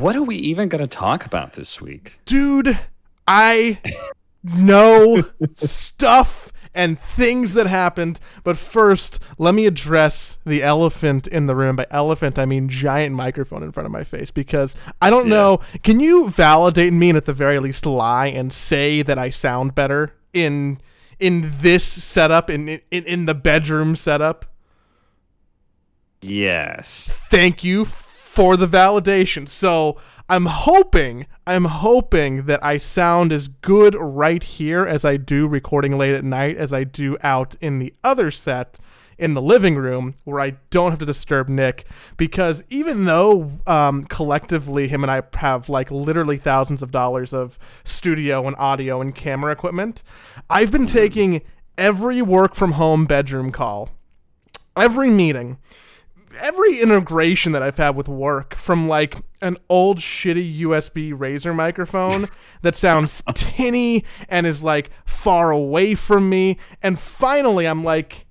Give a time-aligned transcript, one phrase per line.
[0.00, 2.18] What are we even going to talk about this week?
[2.24, 2.78] Dude,
[3.28, 3.80] I
[4.42, 11.54] know stuff and things that happened, but first, let me address the elephant in the
[11.54, 11.76] room.
[11.76, 15.34] By elephant, I mean giant microphone in front of my face because I don't Yeah.
[15.34, 15.60] know.
[15.82, 19.74] Can you validate me and at the very least lie and say that I sound
[19.74, 20.78] better in
[21.18, 24.46] in this setup in in, in the bedroom setup?
[26.22, 27.18] Yes.
[27.30, 27.84] thank you
[28.40, 29.46] for the validation.
[29.46, 29.98] So
[30.30, 35.98] I'm hoping, I'm hoping that I sound as good right here as I do recording
[35.98, 38.80] late at night as I do out in the other set
[39.18, 41.84] in the living room where I don't have to disturb Nick
[42.16, 47.58] because even though um, collectively him and I have like literally thousands of dollars of
[47.84, 50.02] studio and audio and camera equipment,
[50.48, 51.42] I've been taking
[51.76, 53.90] every work from home bedroom call,
[54.78, 55.58] every meeting,
[56.38, 62.28] every integration that I've had with work from like an old shitty USB Razer microphone
[62.62, 68.26] that sounds tinny and is like far away from me and finally I'm like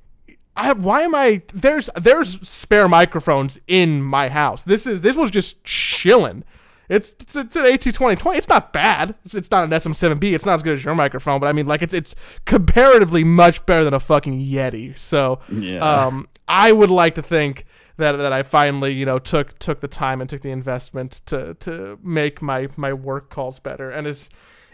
[0.56, 4.64] I, why am I there's there's spare microphones in my house.
[4.64, 6.44] This is this was just chilling.
[6.90, 8.36] It's it's, it's an AT2020.
[8.36, 9.14] It's not bad.
[9.24, 10.34] It's, it's not an SM7B.
[10.34, 13.66] It's not as good as your microphone, but I mean like it's it's comparatively much
[13.66, 14.98] better than a fucking Yeti.
[14.98, 15.78] So Yeah.
[15.80, 17.66] um, I would like to think
[18.00, 21.54] that that I finally, you know, took took the time and took the investment to
[21.56, 24.30] to make my my work calls better, and is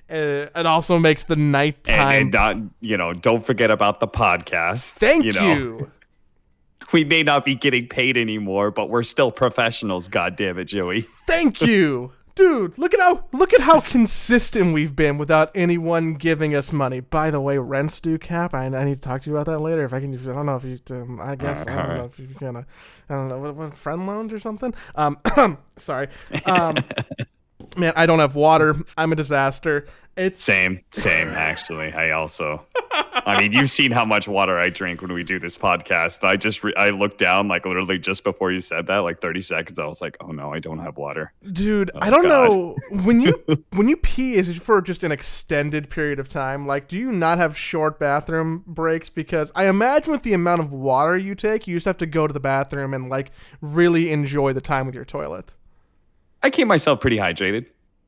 [0.09, 2.21] uh, it also makes the and, nighttime.
[2.21, 4.93] and not, you know, don't forget about the podcast.
[4.93, 5.33] Thank you.
[5.33, 5.77] you.
[5.79, 5.91] Know?
[6.93, 10.07] We may not be getting paid anymore, but we're still professionals.
[10.07, 11.07] God damn it, Joey.
[11.25, 12.11] Thank you.
[12.35, 16.99] Dude, look at how look at how consistent we've been without anyone giving us money.
[16.99, 18.53] By the way, rents do cap.
[18.53, 19.85] I, I need to talk to you about that later.
[19.85, 20.77] If I can, I don't know if you.
[20.91, 22.65] Um, I guess I don't know if you're gonna.
[23.09, 24.73] I don't know what, what friend loans or something.
[24.95, 25.17] Um,
[25.77, 26.09] sorry.
[26.45, 26.75] Um,
[27.77, 28.83] man, I don't have water.
[28.97, 29.87] I'm a disaster.
[30.17, 31.27] It's Same, same.
[31.27, 32.65] Actually, I also.
[33.15, 36.23] I mean, you've seen how much water I drink when we do this podcast.
[36.23, 39.41] I just re- I looked down like literally just before you said that, like 30
[39.41, 39.79] seconds.
[39.79, 41.31] I was like, oh no, I don't have water.
[41.51, 42.29] Dude, I Oh, don't God.
[42.29, 46.67] know when you when you pee is it for just an extended period of time?
[46.67, 50.71] Like do you not have short bathroom breaks because I imagine with the amount of
[50.73, 53.31] water you take, you just have to go to the bathroom and like
[53.61, 55.55] really enjoy the time with your toilet.
[56.43, 57.65] I keep myself pretty hydrated,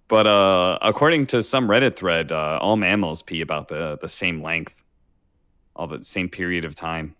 [0.10, 4.40] but uh, according to some Reddit thread, uh, all mammals pee about the the same
[4.40, 4.76] length,
[5.78, 7.16] all the same period of time.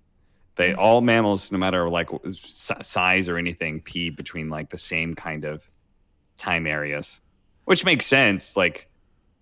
[0.56, 5.46] They all mammals, no matter like size or anything, pee between like the same kind
[5.46, 5.70] of
[6.38, 7.22] time areas,
[7.66, 8.58] which makes sense.
[8.58, 8.90] Like,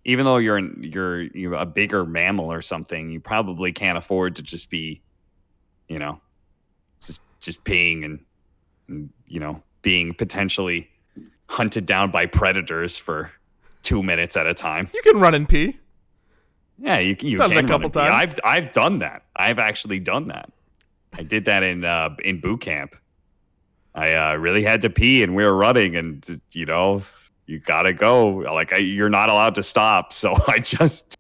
[0.04, 4.42] even though you're you're you're a bigger mammal or something, you probably can't afford to
[4.42, 5.02] just be,
[5.88, 6.20] you know,
[7.02, 8.20] just just peeing and,
[8.90, 10.90] and you know being potentially
[11.48, 13.32] hunted down by predators for
[13.84, 14.90] two minutes at a time.
[14.94, 15.80] You can run and pee.
[16.78, 18.14] Yeah, you, you Done can a couple times.
[18.14, 19.24] I've I've done that.
[19.36, 20.52] I've actually done that.
[21.18, 22.96] I did that in uh, in boot camp.
[23.94, 27.02] I uh, really had to pee, and we were running, and you know,
[27.46, 28.28] you gotta go.
[28.28, 30.12] Like I, you're not allowed to stop.
[30.12, 31.18] So I just,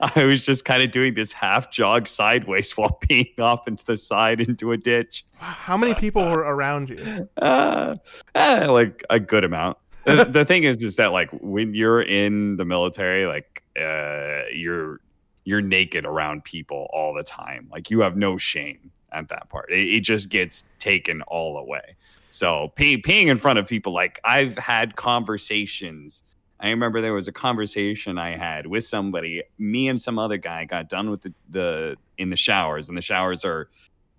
[0.00, 3.96] I was just kind of doing this half jog sideways while peeing off into the
[3.96, 5.24] side into a ditch.
[5.36, 7.28] How many people were around you?
[7.36, 7.96] uh,
[8.34, 9.76] eh, like a good amount.
[10.04, 15.00] The, the thing is, is that like when you're in the military, like uh, you're
[15.44, 17.68] you're naked around people all the time.
[17.72, 19.72] Like you have no shame at that part.
[19.72, 21.96] It, it just gets taken all away.
[22.30, 26.22] So pee, peeing in front of people, like I've had conversations.
[26.60, 29.42] I remember there was a conversation I had with somebody.
[29.58, 33.02] Me and some other guy got done with the, the in the showers, and the
[33.02, 33.70] showers are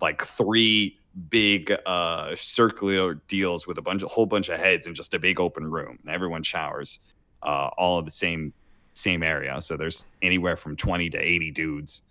[0.02, 0.98] like three
[1.30, 5.20] big uh circular deals with a bunch of whole bunch of heads in just a
[5.20, 7.00] big open room and everyone showers
[7.42, 8.54] uh all of the same
[9.00, 9.62] same area.
[9.62, 12.02] So there's anywhere from 20 to 80 dudes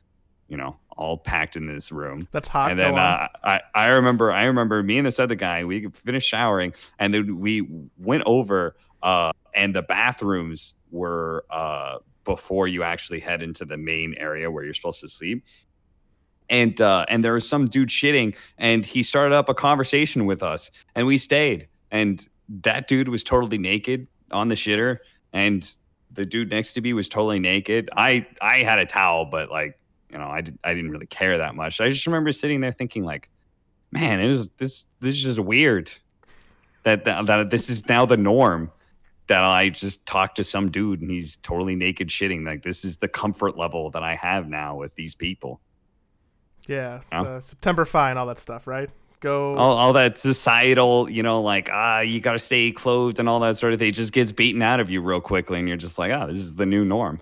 [0.48, 2.22] you know all packed in this room.
[2.32, 2.70] That's hot.
[2.70, 6.28] and then uh, I, I remember I remember me and this other guy we finished
[6.28, 7.68] showering and then we
[7.98, 14.14] went over uh, and the bathrooms were uh, before you actually head into the main
[14.18, 15.44] area where you're supposed to sleep.
[16.50, 20.42] And uh, and there was some dude shitting and he started up a conversation with
[20.42, 21.68] us and we stayed.
[21.90, 22.26] And
[22.62, 24.98] that dude was totally naked on the shitter
[25.32, 25.76] and
[26.12, 29.78] the dude next to me was totally naked I I had a towel but like
[30.10, 31.80] you know, I, did, I didn't really care that much.
[31.80, 33.28] I just remember sitting there thinking, like,
[33.90, 35.90] man, it is this this is just weird
[36.82, 38.70] that, that that this is now the norm
[39.26, 42.44] that I just talk to some dude and he's totally naked shitting.
[42.44, 45.60] Like this is the comfort level that I have now with these people.
[46.66, 47.22] yeah, Yeah.
[47.22, 48.88] the September fine, all that stuff, right?
[49.20, 49.56] Go.
[49.56, 53.40] all, all that societal, you know, like ah, you got to stay clothed and all
[53.40, 55.98] that sort of thing just gets beaten out of you real quickly, and you're just
[55.98, 57.20] like, oh, this is the new norm.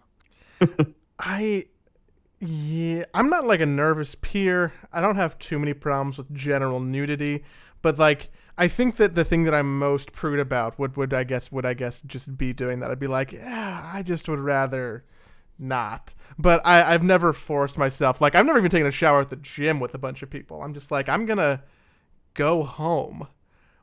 [1.18, 1.64] I
[2.40, 4.72] yeah, I'm not like a nervous peer.
[4.92, 7.44] I don't have too many problems with general nudity,
[7.80, 8.28] but like
[8.58, 11.64] I think that the thing that I'm most prude about would would I guess would
[11.64, 12.90] I guess just be doing that.
[12.90, 15.04] I'd be like, yeah, I just would rather
[15.58, 16.14] not.
[16.38, 18.20] But I I've never forced myself.
[18.20, 20.62] Like I've never even taken a shower at the gym with a bunch of people.
[20.62, 21.62] I'm just like I'm gonna
[22.36, 23.26] go home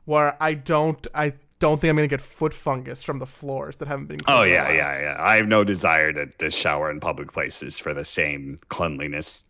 [0.06, 3.88] where I don't I don't think I'm gonna get foot fungus from the floors that
[3.88, 4.18] haven't been.
[4.26, 5.16] Oh cleaned in a yeah, yeah, yeah.
[5.18, 9.44] I have no desire to, to shower in public places for the same cleanliness.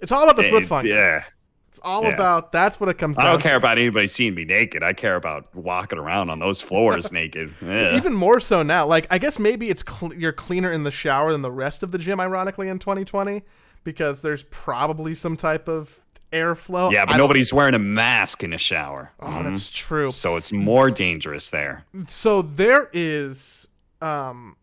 [0.00, 0.90] It's all about the foot Eh, fungus.
[0.92, 1.20] Yeah,
[1.68, 2.10] It's all Yeah.
[2.10, 3.22] about that's what it comes to.
[3.22, 3.46] I don't to.
[3.46, 4.82] care about anybody seeing me naked.
[4.82, 7.52] I care about walking around on those floors naked.
[7.60, 7.96] Yeah.
[7.96, 8.86] Even more so now.
[8.86, 11.90] Like I guess maybe it's cl- you're cleaner in the shower than the rest of
[11.90, 12.20] the gym.
[12.20, 13.42] Ironically, in 2020,
[13.84, 16.00] because there's probably some type of
[16.32, 16.92] airflow.
[16.92, 19.12] yeah, I but don't- nobody's wearing a mask in a shower.
[19.20, 19.44] Oh, Mhm.
[19.44, 20.10] that's true.
[20.10, 21.84] So it's more dangerous there.
[22.08, 23.68] So there is
[24.00, 24.56] um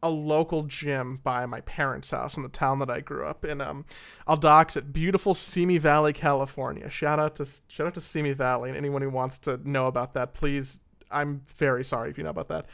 [0.00, 3.60] a local gym by my parents' house in the town that I grew up in.
[3.60, 3.84] Um,
[4.28, 6.88] I'll dox at beautiful Simi Valley, California.
[6.88, 10.14] Shout out to shout out to Simi Valley and anyone who wants to know about
[10.14, 10.34] that.
[10.34, 10.78] Please,
[11.10, 12.66] I'm very sorry if you know about that.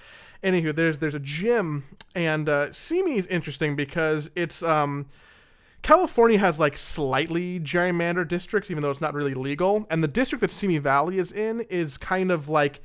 [0.42, 5.06] Anywho, there's there's a gym and uh, Simi is interesting because it's um.
[5.84, 9.86] California has like slightly gerrymandered districts, even though it's not really legal.
[9.90, 12.80] And the district that Simi Valley is in is kind of like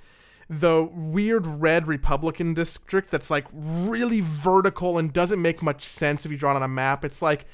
[0.49, 6.31] the weird red Republican district that's like really vertical and doesn't make much sense if
[6.31, 7.05] you draw it on a map.
[7.05, 7.45] It's like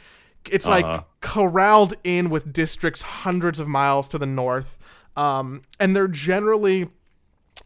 [0.49, 0.81] it's Uh-huh.
[0.81, 4.79] like corralled in with districts hundreds of miles to the north.
[5.15, 6.89] Um, and they're generally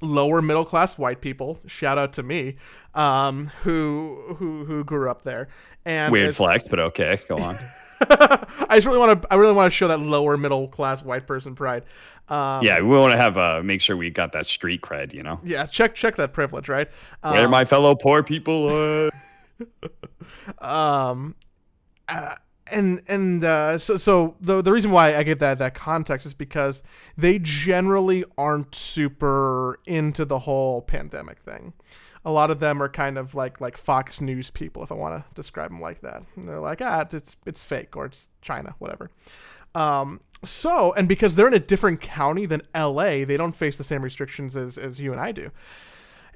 [0.01, 1.59] lower middle class white people.
[1.68, 2.56] Shout out to me,
[2.94, 5.50] um, who who who grew up there.
[5.86, 7.56] And Weird flex, but okay, go on.
[8.09, 9.27] I just really want to.
[9.33, 11.83] I really want to show that lower middle class white person pride.
[12.30, 15.24] Um, yeah, we want to have uh make sure we got that street cred, you
[15.24, 15.39] know.
[15.44, 15.65] yeah.
[15.65, 16.88] Check check that privilege, right?
[17.21, 19.09] Where Um, my fellow poor people?
[20.59, 21.36] Um
[22.07, 22.36] uh,
[22.71, 26.33] and and uh, so so the the reason why I give that that context is
[26.33, 26.83] because
[27.18, 31.74] they generally aren't super into the whole pandemic thing.
[32.25, 35.16] A lot of them are kind of like like Fox News people, if I want
[35.16, 36.24] to describe them like that.
[36.36, 39.12] And they're like, ah, it's it's fake or it's China, whatever.
[39.75, 43.83] Um, so and because they're in a different county than L.A., they don't face the
[43.83, 45.51] same restrictions as as you and I do.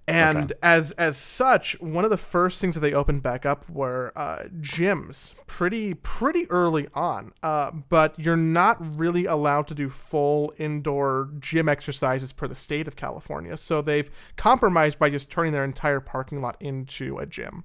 [0.05, 0.53] And Okay.
[0.61, 4.44] as as such, one of the first things that they opened back up were uh,
[4.59, 7.31] gyms, pretty pretty early on.
[7.41, 12.85] Uh, but you're not really allowed to do full indoor gym exercises per the state
[12.85, 13.55] of California.
[13.55, 17.63] So they've compromised by just turning their entire parking lot into a gym.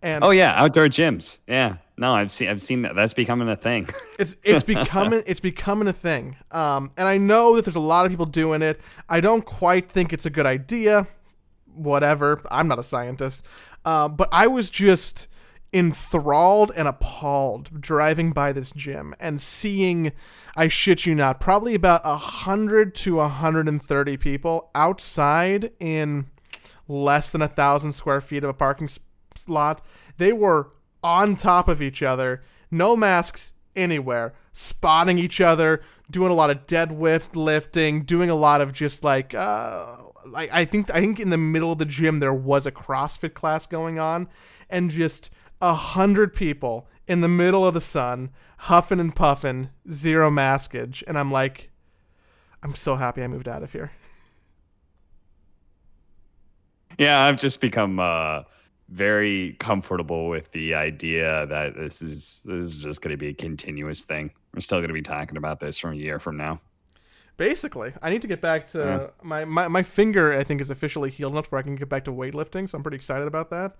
[0.00, 1.38] And Oh yeah, outdoor gyms.
[1.48, 2.94] Yeah, no, I've seen I've seen that.
[2.94, 3.88] That's becoming a thing.
[4.20, 6.36] it's it's becoming it's becoming a thing.
[6.52, 8.80] Um, and I know that there's a lot of people doing it.
[9.08, 11.08] I don't quite think it's a good idea.
[11.74, 12.40] Whatever.
[12.50, 13.44] I'm not a scientist.
[13.84, 15.28] Uh, but I was just
[15.74, 20.12] enthralled and appalled driving by this gym and seeing
[20.56, 25.72] I shit you not, probably about a hundred to a hundred and thirty people outside
[25.80, 26.26] in
[26.86, 28.88] less than a thousand square feet of a parking
[29.34, 29.84] slot.
[30.16, 30.70] They were
[31.02, 36.68] on top of each other, no masks anywhere, spotting each other, doing a lot of
[36.68, 41.30] deadlift lifting, doing a lot of just like uh like I think I think in
[41.30, 44.28] the middle of the gym there was a CrossFit class going on
[44.70, 50.30] and just a hundred people in the middle of the sun, huffing and puffing, zero
[50.30, 51.70] maskage, and I'm like
[52.62, 53.92] I'm so happy I moved out of here.
[56.98, 58.42] Yeah, I've just become uh,
[58.88, 63.34] very comfortable with the idea that this is this is just going to be a
[63.34, 64.30] continuous thing.
[64.54, 66.60] We're still going to be talking about this from a year from now.
[67.36, 69.06] Basically, I need to get back to Yeah.
[69.22, 70.32] my, my my finger.
[70.32, 72.68] I think is officially healed enough where I can get back to weightlifting.
[72.68, 73.76] So I'm pretty excited about that.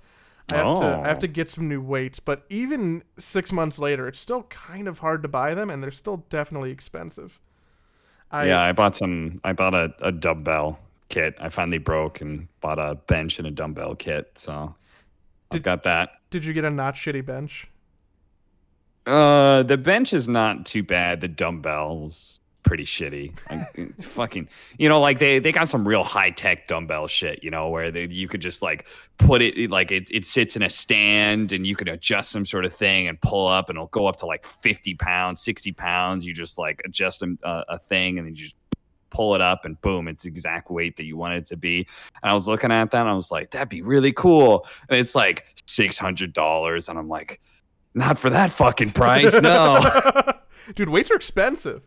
[0.53, 1.21] I have to I have Oh.
[1.21, 5.23] to get some new weights, but even six months later, it's still kind of hard
[5.23, 7.41] to buy them, and they're still definitely expensive.
[8.31, 9.41] I, yeah, I bought some.
[9.45, 11.37] I bought a, a dumbbell kit.
[11.41, 14.33] I finally broke and bought a bench and a dumbbell kit.
[14.37, 14.75] So I've
[15.51, 16.11] Did- got that.
[16.31, 17.69] Did you get a not shitty bench?
[19.07, 21.21] Uh, the bench is not too bad.
[21.21, 23.39] The dumbbells pretty shitty.
[23.51, 27.45] Like, fucking, you know, like they they got some real high tech dumbbell shit.
[27.45, 30.63] You know, where they, you could just like put it like it it sits in
[30.63, 33.87] a stand and you could adjust some sort of thing and pull up and it'll
[33.89, 36.27] go up to like fifty pounds, sixty pounds.
[36.27, 38.57] You just like adjust a, uh, a thing and then you just
[39.15, 41.87] pull it up and boom, it's exact weight that you want it to be.
[42.23, 44.67] And I was looking at that and I was like, that'd be really cool.
[44.89, 47.41] And it's like six hundred dollars, and I'm like,
[47.95, 49.85] not for that fucking price, no.
[50.75, 51.83] Dude, weights are expensive.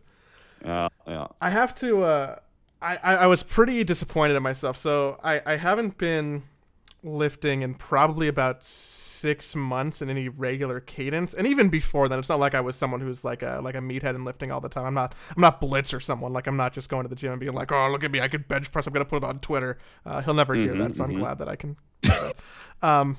[0.64, 1.26] Yeah, yeah.
[1.40, 2.02] I have to.
[2.02, 2.36] Uh,
[2.82, 4.76] I, I I was pretty disappointed in myself.
[4.76, 6.42] So I I haven't been
[7.04, 12.28] lifting in probably about six months in any regular cadence, and even before then, it's
[12.28, 14.68] not like I was someone who's like a like a meathead and lifting all the
[14.68, 14.84] time.
[14.86, 17.32] I'm not I'm not Blitz or someone like I'm not just going to the gym
[17.32, 18.86] and being like, oh look at me, I could bench press.
[18.86, 19.78] I'm gonna put it on Twitter.
[20.06, 21.18] Uh, he'll never hear Mhm, that, so I'm mhm.
[21.18, 21.76] glad that I can.
[22.82, 23.16] um.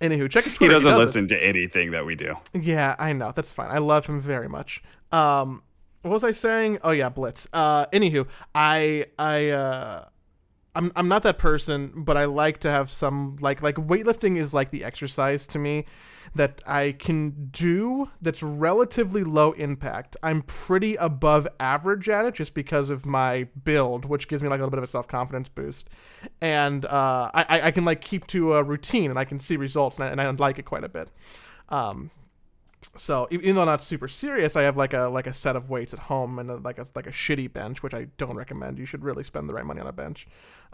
[0.00, 0.72] Anywho, check his Twitter.
[0.72, 1.04] He doesn't does it.
[1.06, 2.36] listen to anything that we do.
[2.54, 3.32] Yeah, I know.
[3.34, 3.68] That's fine.
[3.68, 4.80] I love him very much.
[5.10, 5.60] Um,
[6.02, 6.78] what was I saying?
[6.82, 7.48] Oh yeah, Blitz.
[7.52, 10.04] Uh, anywho, I I uh,
[10.74, 14.54] I'm I'm not that person, but I like to have some like like weightlifting is
[14.54, 15.86] like the exercise to me
[16.34, 20.14] that I can do that's relatively low impact.
[20.22, 24.60] I'm pretty above average at it just because of my build, which gives me like
[24.60, 25.88] a little bit of a self confidence boost,
[26.40, 29.98] and uh, I I- can like keep to a routine and I can see results
[29.98, 31.08] and I, and I like it quite a bit.
[31.70, 32.10] Um,
[32.98, 35.94] so even though not super serious, I have like a like a set of weights
[35.94, 38.78] at home and a, like a like a shitty bench, which I don't recommend.
[38.78, 40.26] You should really spend the right money on a bench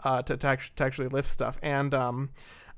[0.03, 1.57] uh, to to, act- to actually lift stuff.
[1.61, 2.29] And um,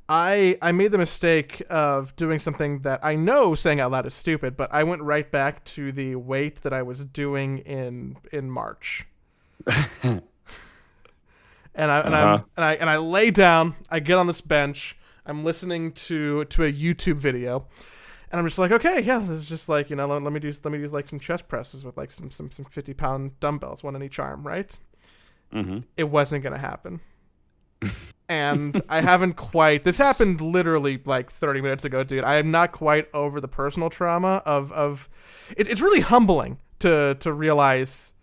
[0.09, 4.13] I I made the mistake of doing something that I know saying out loud is
[4.13, 8.49] stupid, but I went right back to the weight that I was doing in in
[8.51, 9.07] March.
[10.03, 10.21] and
[11.75, 12.43] I and I Uh-huh.
[12.55, 13.75] and I and I lay down.
[13.89, 14.97] I get on this bench.
[15.25, 17.67] I'm listening to to a YouTube video,
[18.31, 20.39] and I'm just like, okay, yeah, this is just like you know, let, let me
[20.39, 23.39] do let me do like some chest presses with like some some some 50 pound
[23.39, 24.77] dumbbells, one in each arm, right?
[25.51, 27.00] hmm It wasn't gonna happen.
[28.29, 29.84] and I haven't quite.
[29.84, 32.24] This happened literally like 30 minutes ago, dude.
[32.24, 35.07] I am not quite over the personal trauma of of.
[35.55, 38.13] It, it's really humbling to to realize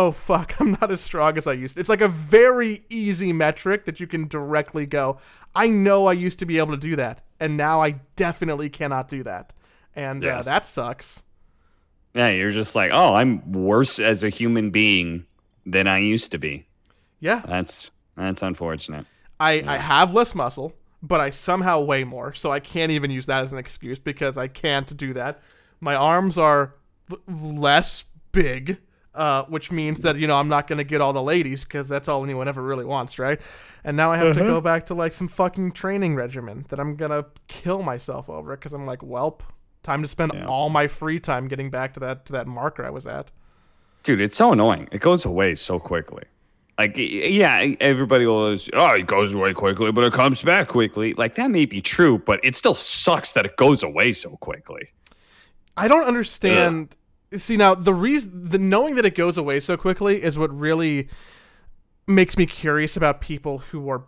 [0.00, 1.74] oh fuck, I'm not as strong as I used.
[1.74, 1.80] To.
[1.80, 5.18] It's like a very easy metric that you can directly go,
[5.54, 9.08] I know I used to be able to do that, and now I definitely cannot
[9.08, 9.52] do that.
[9.94, 11.24] And uh, that sucks.
[12.14, 15.26] Yeah, you're just like, oh, I'm worse as a human being
[15.66, 16.66] than I used to be.
[17.20, 17.42] Yeah.
[17.46, 19.06] That's that's unfortunate.
[19.38, 23.26] I, I have less muscle, but I somehow weigh more, so I can't even use
[23.26, 25.42] that as an excuse because I can't do that.
[25.80, 26.74] My arms are
[27.10, 28.78] l- less big,
[29.14, 32.08] uh, which means that you know I'm not gonna get all the ladies because that's
[32.08, 33.40] all anyone ever really wants, right?
[33.84, 36.96] And now I have to go back to like some fucking training regimen that I'm
[36.96, 39.40] gonna kill myself over because I'm like, welp,
[39.82, 40.46] time to spend Yeah.
[40.46, 43.30] all my free time getting back to that to that marker I was at.
[44.02, 44.88] Dude, it's so annoying.
[44.92, 46.24] It goes away so quickly.
[46.78, 51.12] Like, yeah, everybody will, just, oh, it goes away quickly, but it comes back quickly.
[51.12, 54.88] Like, that may be true, but it still sucks that it goes away so quickly.
[55.76, 56.96] I don't understand.
[57.36, 61.08] See now the reason the knowing that it goes away so quickly is what really
[62.06, 64.04] makes me curious about people who are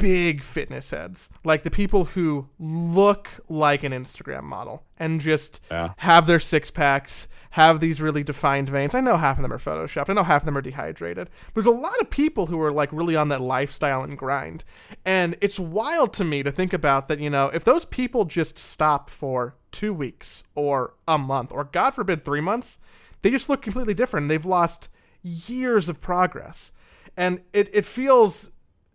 [0.00, 5.90] big fitness heads, like the people who look like an Instagram model and just Yeah.
[5.98, 8.92] have their six packs, have these really defined veins.
[8.96, 10.10] I know half of them are photoshopped.
[10.10, 11.30] I know half of them are dehydrated.
[11.54, 14.64] There's a lot of people who are like really on that lifestyle and grind.
[15.04, 18.58] And it's wild to me to think about that, you know, if those people just
[18.58, 22.78] stop for two weeks or a month or God forbid three months,
[23.20, 24.28] they just look completely different.
[24.28, 24.88] They've lost
[25.22, 26.72] years of progress.
[27.16, 28.52] And it, it feels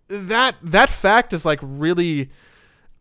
[0.07, 2.31] that that fact is like really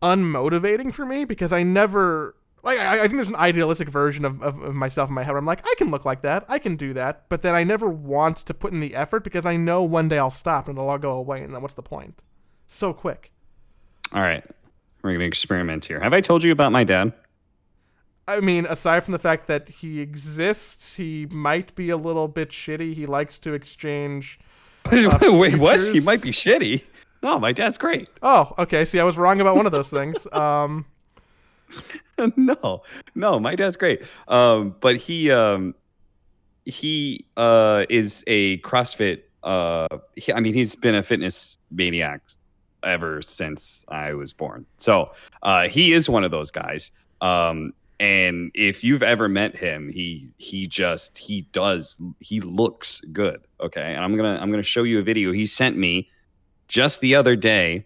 [0.01, 4.41] unmotivating for me because I never like I, I think there's an idealistic version of,
[4.41, 6.59] of, of myself in my head where I'm like I can look like that I
[6.59, 9.57] can do that but then I never want to put in the effort because I
[9.57, 12.21] know one day I'll stop and it'll all go away and then what's the point
[12.65, 13.31] so quick
[14.13, 14.43] All right.
[15.01, 15.99] We're to experiment here.
[15.99, 17.13] Have I told you about my dad?
[18.37, 22.49] I mean aside from the fact that he exists he might be a little bit
[22.49, 24.39] shitty he likes to exchange
[24.91, 25.79] Wait, what?
[25.93, 26.83] He might be shitty.
[27.21, 28.07] No, my dad's great.
[28.23, 30.85] oh okay see I was wrong about one of those things um
[32.35, 32.81] no,
[33.15, 34.01] no, my dad's great.
[34.27, 35.75] Um, but he um
[36.65, 42.21] he uh is a CrossFit uh he, I mean he's been a fitness maniac
[42.83, 44.65] ever since I was born.
[44.77, 45.11] So
[45.43, 46.91] uh he is one of those guys.
[47.21, 53.41] Um and if you've ever met him, he he just he does he looks good.
[53.59, 53.93] Okay.
[53.93, 56.09] And I'm gonna I'm gonna show you a video he sent me
[56.67, 57.85] just the other day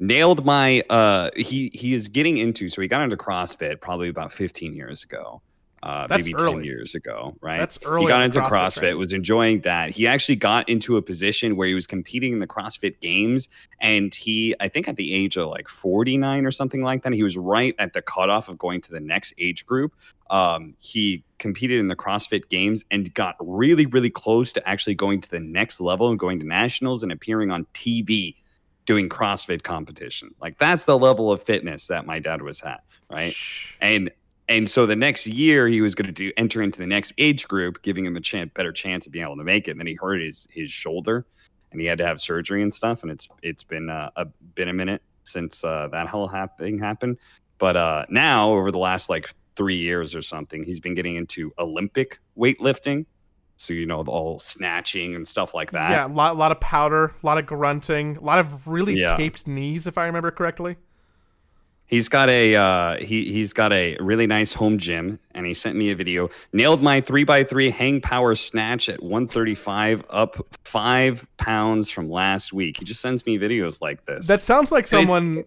[0.00, 4.30] nailed my uh he he is getting into so he got into crossfit probably about
[4.32, 5.40] 15 years ago
[5.84, 6.54] uh That's maybe early.
[6.56, 8.98] 10 years ago right That's early he got into CrossFit crossfit training.
[8.98, 12.46] was enjoying that he actually got into a position where he was competing in the
[12.46, 13.48] crossfit games
[13.80, 17.22] and he i think at the age of like 49 or something like that he
[17.22, 19.94] was right at the cutoff of going to the next age group
[20.30, 25.20] um, he competed in the CrossFit Games and got really, really close to actually going
[25.20, 28.34] to the next level and going to nationals and appearing on TV
[28.86, 30.34] doing CrossFit competition.
[30.40, 33.34] Like that's the level of fitness that my dad was at, right?
[33.80, 34.10] And
[34.48, 37.48] and so the next year he was going to do enter into the next age
[37.48, 39.72] group, giving him a chance, better chance of being able to make it.
[39.72, 41.26] And then he hurt his his shoulder,
[41.72, 43.02] and he had to have surgery and stuff.
[43.02, 46.78] And it's it's been uh, a been a minute since uh, that whole hap- thing
[46.78, 47.18] happened.
[47.58, 51.52] But uh, now over the last like three years or something, he's been getting into
[51.58, 53.06] Olympic weightlifting.
[53.56, 55.92] So you know, all snatching and stuff like that.
[55.92, 58.94] Yeah, a lot, a lot of powder, a lot of grunting, a lot of really
[58.98, 59.16] Yeah.
[59.16, 60.76] taped knees, if I remember correctly.
[61.94, 65.76] He's got a uh, he he's got a really nice home gym, and he sent
[65.76, 66.28] me a video.
[66.52, 71.92] Nailed my three x three hang power snatch at one thirty five, up five pounds
[71.92, 72.80] from last week.
[72.80, 74.26] He just sends me videos like this.
[74.26, 75.44] That sounds like someone.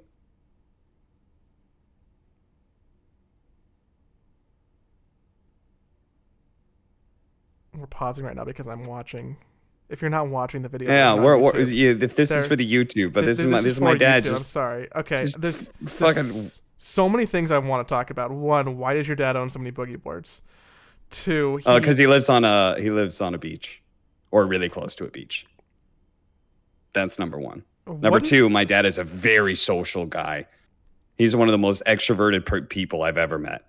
[7.76, 9.36] We're pausing right now because I'm watching.
[9.90, 12.56] If you're not watching the video, yeah, we're, we're, yeah, if this There- is for
[12.58, 14.24] the YouTube, but Th- this, is my this is my dad.
[14.24, 14.36] YouTube.
[14.36, 14.90] I'm sorry.
[14.96, 16.26] Okay, just there's, fucking
[16.78, 18.32] so many things I want to talk about.
[18.32, 20.42] One, why does your dad own so many boogie boards?
[21.10, 23.82] Two, uh, he, because he lives on a he lives on a beach,
[24.32, 25.46] or really close to a beach.
[26.92, 27.64] That's number one.
[27.86, 30.46] Number what two, is- my dad is a very social guy.
[31.18, 33.64] He's one of the most extroverted per- people I've ever met.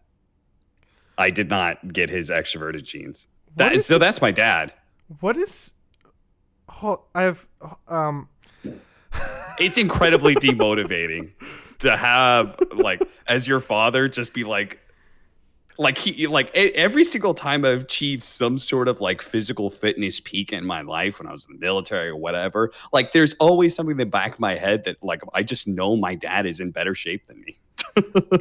[1.17, 3.29] I did not get his extroverted genes.
[3.57, 4.73] That is, is so that's my dad.
[5.21, 5.73] what is?
[7.15, 7.47] I have
[7.89, 8.29] um.
[9.61, 11.31] It's incredibly demotivating
[11.81, 14.79] to have like as your father just be like
[15.79, 20.53] like he like every single time I've achieved some sort of like physical fitness peak
[20.53, 23.93] in my life when I was in the military or whatever, like there's always something
[23.93, 26.71] in the back of my head that like I just know my dad is in
[26.71, 27.57] better shape than me.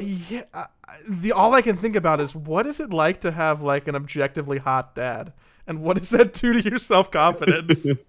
[0.30, 0.66] yeah, I-
[1.08, 3.94] the all I can think about is what is it like to have like an
[3.96, 5.32] objectively hot dad,
[5.66, 7.84] and what does that do to your self confidence?
[7.84, 8.04] Yeah, it's-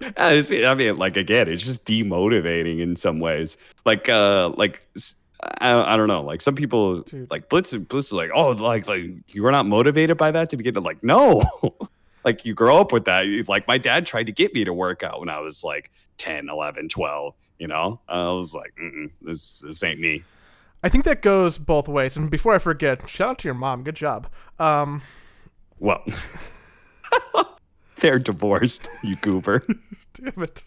[0.16, 3.56] I mean, like again, it's just demotivating in some ways.
[3.84, 4.86] Like, uh, like
[5.60, 6.22] I don't know.
[6.22, 7.30] Like some people, Dude.
[7.30, 9.02] like Blitz, Blitz is like, oh, like like
[9.34, 10.74] you were not motivated by that to begin.
[10.82, 11.42] Like, no,
[12.24, 13.26] like you grow up with that.
[13.26, 15.90] You- Like my dad tried to get me to work out when I was like
[16.18, 17.34] 10, 11, 12.
[17.58, 20.24] You know, I was like, Mm-mm, this this ain't me.
[20.82, 22.16] I think that goes both ways.
[22.18, 23.82] And before I forget, shout out to your mom.
[23.82, 24.28] Good job.
[24.58, 25.00] Um,
[25.78, 26.04] Well,
[28.00, 28.88] they're divorced.
[29.02, 29.62] You goober.
[30.14, 30.64] damn it.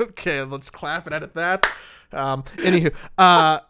[0.00, 1.66] okay, let's clap and edit that.
[2.12, 3.60] Um, anywho, uh,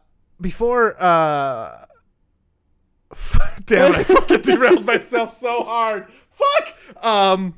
[0.40, 1.84] before uh,
[3.66, 6.06] damn I fucking derailed myself so hard.
[6.30, 7.04] Fuck.
[7.04, 7.54] Um,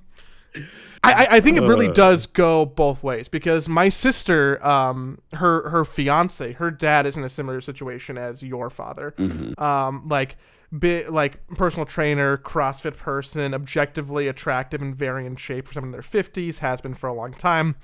[1.05, 1.93] I, I- think it really Uh.
[1.93, 7.25] does go both ways because my sister, um, her her fiance, her dad is in
[7.25, 9.15] a similar situation as your father.
[9.59, 10.37] Um, like
[10.77, 15.93] bit like personal trainer, CrossFit person, objectively attractive and very in shape for someone in
[15.93, 17.75] their fifties, has been for a long time.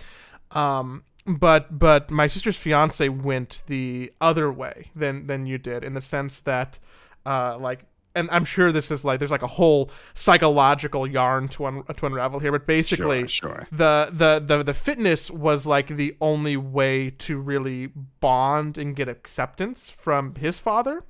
[0.52, 5.94] Um, but but my sister's fiance went the other way than than you did in
[5.94, 6.78] the sense that,
[7.26, 7.84] uh, like.
[8.14, 12.06] And I'm sure this is like there's like a whole psychological yarn to un- to
[12.06, 13.68] unravel here, but basically, sure, sure.
[13.70, 17.88] the, the the the fitness was like the only way to really
[18.20, 21.04] bond and get acceptance from his father.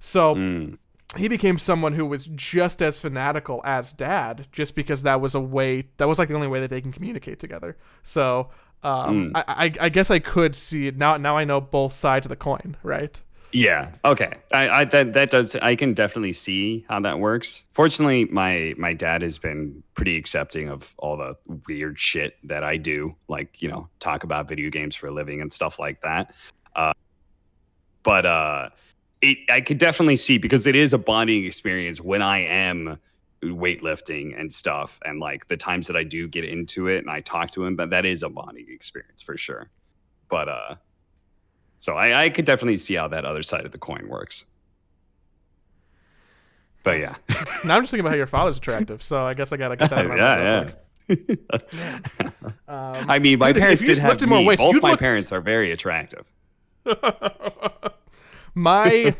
[0.00, 0.78] So Mm.
[1.16, 5.40] he became someone who was just as fanatical as dad, just because that was a
[5.40, 7.76] way that was like the only way that they can communicate together.
[8.02, 8.50] So
[8.82, 11.16] um, I, I I guess I could see it now.
[11.16, 13.20] Now I know both sides of the coin, right?
[13.52, 13.92] Yeah.
[14.04, 14.32] Okay.
[14.52, 15.56] I, I that that does.
[15.56, 17.64] I can definitely see how that works.
[17.72, 21.34] Fortunately, my my dad has been pretty accepting of all the
[21.66, 25.40] weird shit that I do, like you know, talk about video games for a living
[25.40, 26.34] and stuff like that.
[26.76, 26.92] Uh,
[28.02, 28.68] but uh,
[29.22, 32.98] it I could definitely see because it is a bonding experience when I am
[33.42, 37.20] weightlifting and stuff, and like the times that I do get into it and I
[37.20, 39.70] talk to him, but that is a bonding experience for sure.
[40.28, 40.74] But uh,
[41.78, 44.44] so I, I could definitely see how that other side of the coin works.
[46.82, 47.14] But yeah,
[47.64, 49.88] now I'm just thinking about how your father's attractive, so I guess I gotta get
[49.90, 50.06] that.
[50.10, 50.76] out of
[51.08, 51.34] yeah,
[51.88, 51.98] yeah.
[52.68, 54.44] Um, I mean, my parents did have more me.
[54.44, 56.30] weights, Both my look- parents are very attractive.
[58.54, 59.14] my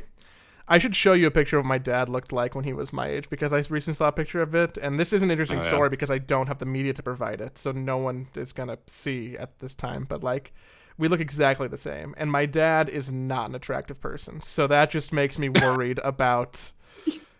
[0.70, 2.92] I should show you a picture of what my dad looked like when he was
[2.92, 5.60] my age because I recently saw a picture of it, and this is an interesting
[5.60, 5.68] Oh, yeah.
[5.68, 8.78] story because I don't have the media to provide it, so no one is gonna
[8.86, 10.04] see at this time.
[10.08, 10.52] But like,
[10.98, 14.90] we look exactly the same, and my dad is not an attractive person, so that
[14.90, 16.72] just makes me worried about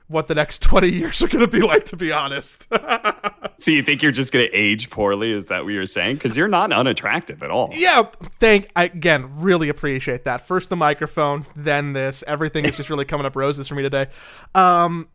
[0.07, 1.85] what the next twenty years are gonna be like.
[1.87, 2.67] To be honest,
[3.59, 5.33] So you think you're just gonna age poorly?
[5.33, 6.15] Is that what you're saying?
[6.15, 7.71] Because you're not unattractive at all.
[7.73, 8.05] yeah.
[8.39, 10.47] Thank I, again, really appreciate that.
[10.47, 12.23] First the microphone, then this.
[12.27, 14.07] Everything is just really coming up roses for me today.
[14.55, 15.09] Um,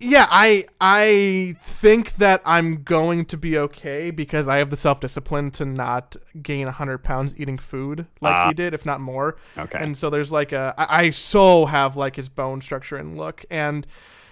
[0.00, 5.00] yeah, I I think that I'm going to be okay because I have the self
[5.00, 8.48] discipline to not gain hundred pounds eating food like Ah.
[8.48, 9.36] he did, if not more.
[9.56, 9.78] Okay.
[9.80, 13.44] And so there's like a I, I so have like his bone structure and look,
[13.50, 13.86] and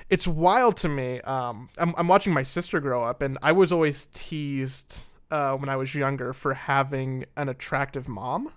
[0.09, 1.20] it's wild to me.
[1.22, 4.98] Um, I'm I'm watching my sister grow up, and I was always teased
[5.33, 8.52] uh, when I was younger for having an attractive mom.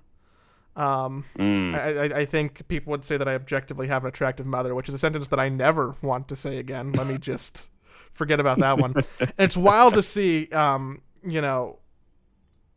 [0.80, 1.76] Um, Mm.
[1.76, 4.88] I, I, I think people would say that I objectively have an attractive mother, which
[4.88, 6.94] is a sentence that I never want to say again.
[6.94, 7.70] Let me just
[8.12, 8.94] forget about that one.
[9.20, 11.80] and it's wild to see, um, you know,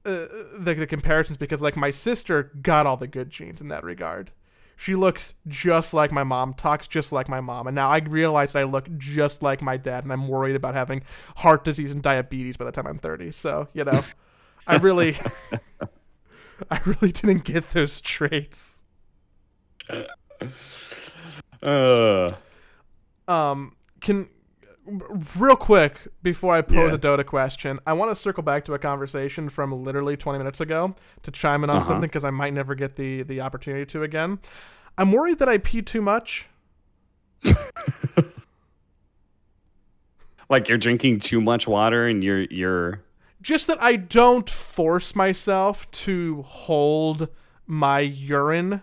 [0.04, 0.26] uh,
[0.58, 4.32] the, the comparisons because, like, my sister got all the good genes in that regard.
[4.76, 8.56] She looks just like my mom, talks just like my mom, and now I realize
[8.56, 11.02] I look just like my dad, and I'm worried about having
[11.36, 13.30] heart disease and diabetes by the time I'm 30.
[13.30, 14.02] So, you know,
[14.66, 15.14] I really,
[16.70, 18.82] I really didn't get those traits.
[21.62, 22.28] Uh,
[23.28, 24.28] Um, can
[25.38, 26.96] real quick before I pose Yeah.
[26.96, 30.60] a Dota question, I want to circle back to a conversation from literally 20 minutes
[30.60, 31.86] ago to chime in on Uh-huh.
[31.86, 34.40] something because I might never get the the opportunity to again.
[34.98, 36.48] I'm worried that I pee too much.
[40.48, 43.00] like you're drinking too much water and you're you're
[43.42, 47.28] Just that I don't force myself to hold
[47.66, 48.82] my urine.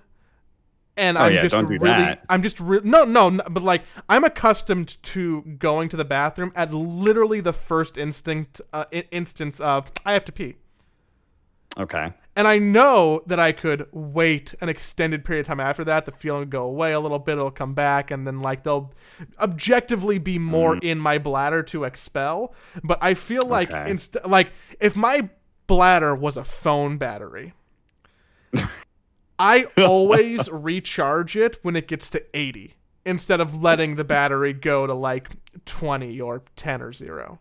[0.97, 2.17] And Oh, I'm yeah, just do really.
[2.29, 6.51] I'm just re- no, no, no, but like I'm accustomed to going to the bathroom
[6.55, 10.57] at literally the first instinct, uh, instance of I have to pee.
[11.79, 12.13] Okay.
[12.35, 16.05] And I know that I could wait an extended period of time after that.
[16.05, 17.33] The feeling would go away a little bit.
[17.33, 18.93] It'll come back, and then like they'll
[19.39, 20.83] objectively be more Mm.
[20.83, 22.53] in my bladder to expel.
[22.83, 23.89] But I feel like Okay.
[23.91, 25.29] inst- like if my
[25.67, 27.53] bladder was a phone battery,
[29.37, 34.85] I always recharge it when it gets to eighty instead of letting the battery go
[34.87, 35.29] to like
[35.65, 37.39] twenty or ten or zero.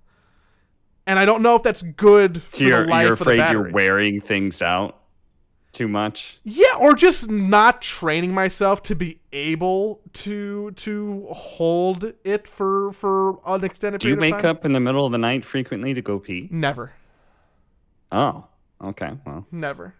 [1.08, 3.70] And I don't know if that's good So for you're the life you're afraid you're
[3.70, 4.98] wearing things out
[5.72, 6.38] too much.
[6.44, 13.38] Yeah, or just not training myself to be able to to hold it for for
[13.46, 16.18] an extended Do you wake up in the middle of the night frequently to go
[16.18, 16.48] pee?
[16.50, 16.92] Never,
[18.12, 18.44] Oh,
[18.82, 19.12] okay.
[19.26, 19.94] Well, never.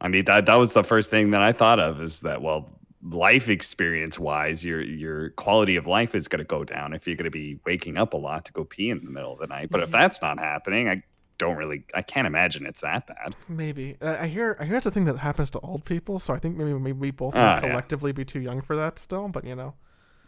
[0.00, 2.70] I mean that that was the first thing that I thought of is that well,
[3.02, 7.16] life experience wise, your your quality of life is going to go down if you're
[7.16, 9.46] going to be waking up a lot to go pee in the middle of the
[9.46, 9.70] night.
[9.70, 10.00] But if Mm-hmm.
[10.00, 11.02] that's not happening, I
[11.38, 13.36] don't really I can't imagine it's that bad.
[13.48, 16.18] Maybe uh, I hear I hear it's a thing that happens to old people.
[16.18, 17.60] So I think maybe maybe we both Ah, might yeah.
[17.70, 19.28] collectively be too young for that still.
[19.28, 19.74] But you know,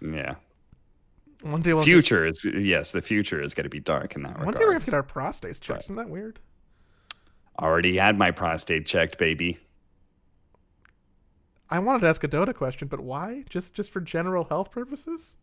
[0.00, 0.36] Yeah.
[1.42, 4.38] one day we'll Future is yes, the future is going to be dark in that
[4.38, 5.68] one day we're going to get our prostates checked.
[5.78, 6.38] But- Isn't that weird?
[7.58, 9.58] Already had my prostate checked, baby.
[11.70, 13.44] I wanted to ask a Dota question, but why?
[13.48, 15.36] Just just for general health purposes?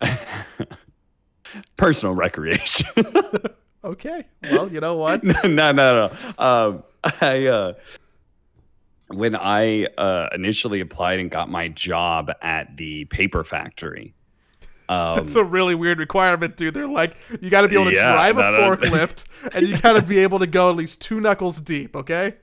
[1.76, 2.86] Personal recreation.
[3.84, 4.24] Okay.
[4.42, 5.22] Well, you know what?
[5.24, 6.10] no, no, no.
[6.10, 6.44] no.
[6.44, 6.82] Um,
[7.20, 7.72] I uh,
[9.08, 14.14] when I uh, initially applied and got my job at the paper factory.
[14.88, 16.74] Um, That's a really weird requirement, dude.
[16.74, 19.92] They're like, you got to be able to Yeah, drive a forklift, and you got
[19.92, 21.94] to be able to go at least two knuckles deep.
[21.94, 22.34] Okay.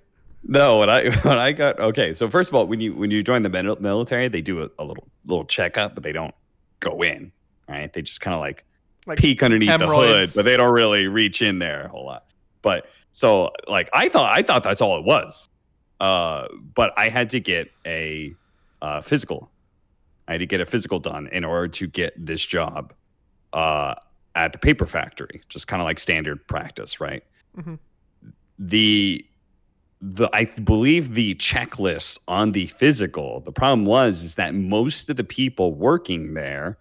[0.48, 2.14] No, when I when I got okay.
[2.14, 4.84] So first of all, when you when you join the military, they do a, a
[4.84, 6.34] little little checkup, but they don't
[6.80, 7.32] go in.
[7.68, 7.92] Right?
[7.92, 8.64] They just kind of like
[9.08, 12.26] Like peek underneath the hood, but they don't really reach in there a whole lot.
[12.62, 15.50] But so like I thought I thought that's all it was.
[16.00, 18.36] Uh, but I had to get a
[18.82, 19.50] uh, physical.
[20.28, 22.94] I had to get a physical done in order to get this job
[23.54, 23.96] uh,
[24.36, 27.24] at the paper factory, just kind of like standard practice, right?
[27.58, 27.80] Mhm.
[28.60, 29.26] The
[30.02, 33.40] the I believe the checklist on the physical.
[33.42, 36.78] The problem was is that most of the people working there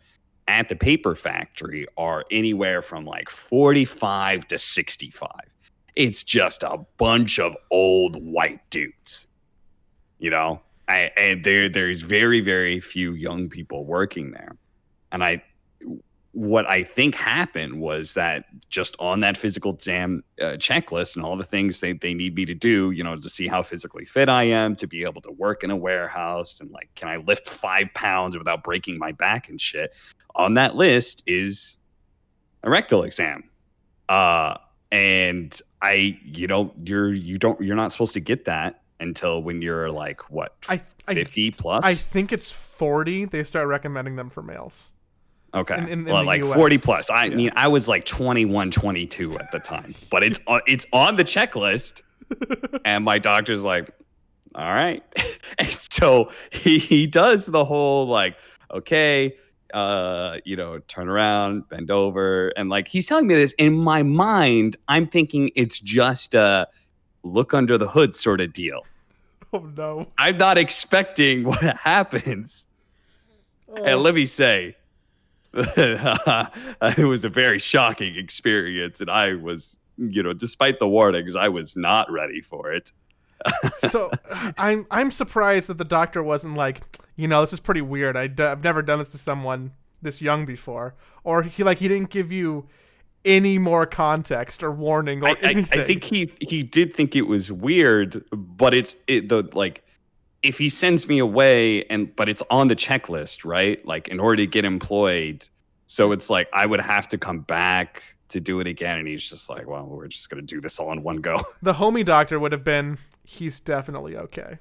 [0.48, 5.30] at the paper factory are anywhere from like 45 to 65.
[5.96, 9.28] It's just a bunch of old white dudes.
[10.18, 14.56] You know, I, and there there's very very few young people working there.
[15.12, 15.42] And I
[16.34, 21.36] what I think happened was that just on that physical exam uh, checklist and all
[21.36, 24.28] the things they, they need me to do, you know, to see how physically fit
[24.28, 27.48] I am, to be able to work in a warehouse, and like, can I lift
[27.48, 29.94] five pounds without breaking my back and shit?
[30.34, 31.78] On that list is
[32.64, 33.44] a rectal exam.
[34.08, 34.56] Uh,
[34.90, 39.62] and I, you know, you're you don't you're not supposed to get that until when
[39.62, 41.84] you're like what I I, 50 plus.
[41.84, 43.24] I think it's forty.
[43.24, 44.90] They start recommending them for males.
[45.54, 45.76] Okay.
[45.76, 46.54] in- in- in well, like US.
[46.54, 47.10] 40 plus.
[47.10, 47.34] I Yeah.
[47.36, 51.24] mean, I was like 21, 22 at the time, but it's on, it's on the
[51.24, 52.02] checklist.
[52.84, 53.90] and my doctor's like,
[54.54, 55.02] all right.
[55.58, 58.36] and so he, he does the whole like,
[58.72, 59.34] okay,
[59.72, 64.02] uh, you know, turn around, bend over, and like he's telling me this in my
[64.02, 66.68] mind, I'm thinking it's just a
[67.24, 68.80] look under the hood sort of deal.
[69.52, 70.08] Oh no.
[70.18, 72.66] I'm not expecting what happens.
[73.84, 74.74] And let me say,
[75.56, 81.48] it was a very shocking experience, and I was, you know, despite the warnings, I
[81.48, 82.92] was not ready for it.
[83.74, 84.10] so
[84.58, 86.80] I'm I'm surprised that the doctor wasn't like,
[87.16, 88.16] you know, this is pretty weird.
[88.16, 91.88] I d- I've never done this to someone this young before, or he like he
[91.88, 92.66] didn't give you
[93.24, 95.50] any more context or warning or I, I.
[95.50, 99.83] I think he he did think it was weird, but it's it, the like
[100.44, 103.84] if he sends me away and but it's on the checklist, right?
[103.84, 105.48] Like in order to get employed,
[105.86, 109.28] so it's like I would have to come back to do it again, and he's
[109.28, 111.42] just like, well, we're just gonna do this all in one go.
[111.62, 112.98] the homie doctor would have been.
[113.24, 114.58] He's definitely okay.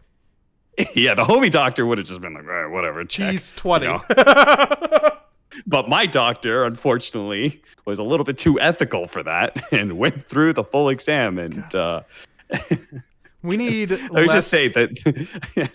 [0.96, 3.32] yeah, the homie doctor would have just been like, all right, whatever, check.
[3.32, 3.86] He's twenty.
[3.86, 4.02] know.
[5.68, 10.54] But my doctor, unfortunately, was a little bit too ethical for that and went through
[10.54, 11.38] the full exam.
[11.38, 12.02] And uh,
[13.44, 13.92] we need.
[14.12, 14.90] let me just say that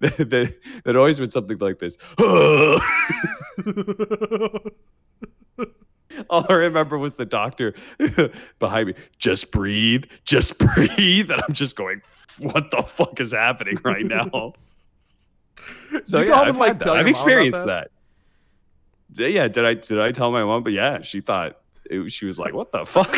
[0.00, 1.96] that, that, that always been something like this.
[6.30, 7.74] All I remember was the doctor
[8.58, 8.94] behind me.
[9.18, 11.30] Just breathe, just breathe.
[11.30, 12.00] And I'm just going,
[12.38, 14.54] what the fuck is happening right now?
[16.04, 16.86] So yeah, I've, like.
[16.86, 17.90] I've experienced that?
[19.10, 19.30] that.
[19.30, 20.62] Yeah, did I did I tell my mom?
[20.62, 23.14] But yeah, she thought it, she was like, "What the fuck?"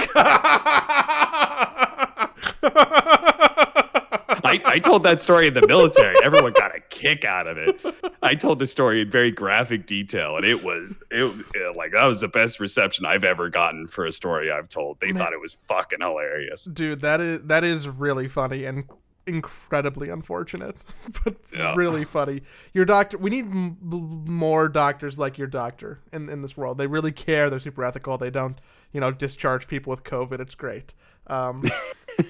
[4.48, 6.14] I, I told that story in the military.
[6.24, 7.80] Everyone got a kick out of it.
[8.22, 12.04] I told the story in very graphic detail, and it was it, it- like that
[12.08, 14.98] was the best reception I've ever gotten for a story I've told.
[15.00, 15.16] They Man.
[15.16, 16.64] thought it was fucking hilarious.
[16.64, 18.84] Dude, that is that is really funny and
[19.26, 20.76] incredibly unfortunate,
[21.24, 21.74] but Yeah.
[21.74, 22.40] really funny.
[22.72, 23.18] Your doctor.
[23.18, 26.78] We need m- more doctors like your doctor in in this world.
[26.78, 27.50] They really care.
[27.50, 28.16] They're super ethical.
[28.18, 28.58] They don't,
[28.92, 30.40] you know, discharge people with COVID.
[30.40, 30.94] It's great.
[31.28, 31.64] Um,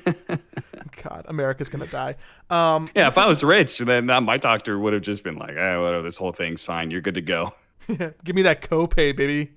[1.03, 2.17] God, America's gonna die.
[2.51, 5.77] Um, Yeah, if I was rich, then my doctor would have just been like, "Eh,
[5.77, 6.03] whatever.
[6.03, 6.91] This whole thing's fine.
[6.91, 7.53] You're good to go."
[7.89, 9.53] give me that copay, baby.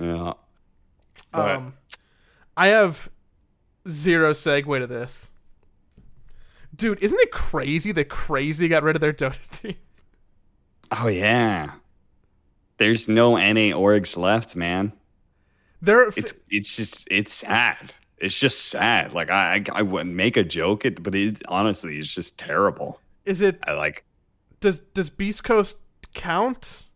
[0.00, 0.34] Yeah.
[1.32, 1.74] But- Um,
[2.56, 3.08] I have
[3.88, 5.30] zero segue to this.
[6.74, 9.76] Dude, isn't it crazy that Crazy got rid of their Dota team?
[10.90, 11.72] Oh yeah.
[12.78, 14.92] There's no NA orgs left, man.
[15.80, 17.92] They're It's it's just it's sad.
[18.22, 19.12] It's just sad.
[19.12, 23.00] Like I I, I wouldn't make a joke, it, but it honestly it's just terrible.
[23.24, 24.04] is it I like
[24.60, 25.76] does does Beast Coast
[26.14, 26.86] count?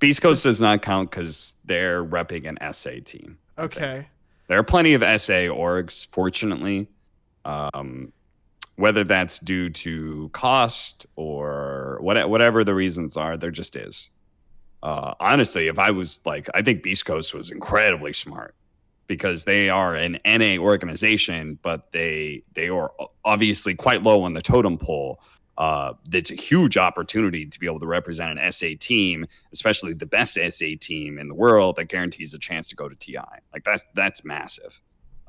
[0.00, 3.38] Beast Coast does not count because they're repping an SA team.
[3.58, 4.08] Okay.
[4.48, 6.88] There are plenty of SA orgs, fortunately.
[7.44, 8.12] Um,
[8.76, 14.10] whether that's due to cost or what, whatever the reasons are, there just is.
[14.82, 18.54] Uh, honestly, if I was like, I think Beast Coast was incredibly smart
[19.06, 22.92] because they are an NA organization, but they they are
[23.24, 25.20] obviously quite low on the totem pole.
[25.56, 30.06] Uh, it's a huge opportunity to be able to represent an SA team, especially the
[30.06, 33.18] best SA team in the world that guarantees a chance to go to TI.
[33.52, 34.80] Like that's that's massive.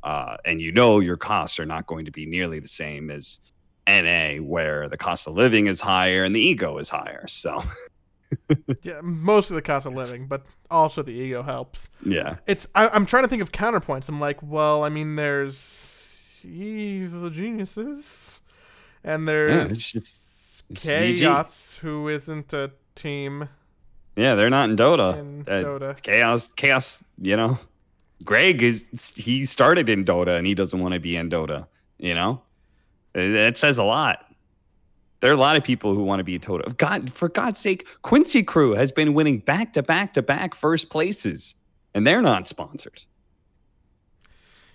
[0.04, 3.40] Uh, and you know your costs are not going to be nearly the same as
[3.88, 7.26] NA, where the cost of living is higher and the ego is higher.
[7.28, 7.64] So
[8.84, 11.90] Yeah, most of the cost of living, but also the ego helps.
[12.06, 14.10] yeah, It's I, I'm trying to think of counterpoints.
[14.10, 18.42] I'm like, well, I mean, there's evil geniuses,
[19.04, 20.22] and there's it's just-
[20.72, 21.18] it's GG.
[21.20, 23.50] chaos, who isn't a team
[24.16, 25.20] yeah, they're not in Dota.
[25.20, 26.02] in Uh, Dota.
[26.02, 27.60] chaos chaos you know
[28.24, 31.68] greg is he started in dota and he doesn't want to be in dota
[32.00, 32.42] you know
[33.14, 34.25] that says a lot
[35.26, 37.60] there are a lot of people who want to be in dota god for god's
[37.60, 41.56] sake quincy crew has been winning back to back to back first places
[41.94, 43.04] and they're not sponsored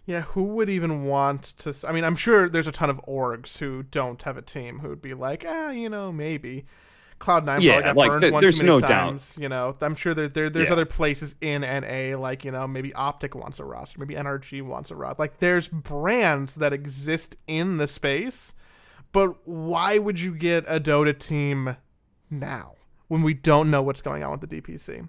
[0.07, 1.75] Yeah, who would even want to?
[1.87, 4.89] I mean, I'm sure there's a ton of orgs who don't have a team who
[4.89, 6.65] would be like, ah, you know, maybe.
[7.21, 8.89] Cloud Nine Yeah, probably got like, burned there- one there's too many no doubt.
[9.11, 9.39] times.
[9.39, 10.73] You know, I'm sure there, there there's Yeah.
[10.73, 14.91] other places in NA, like you know, maybe Optic wants a roster, maybe NRG wants
[14.91, 15.17] a roster.
[15.21, 18.53] Like, there's brands that exist in the space,
[19.13, 21.77] but why would you get a Dota team
[22.31, 22.75] now
[23.09, 25.09] when we don't know what's going on with the DPC?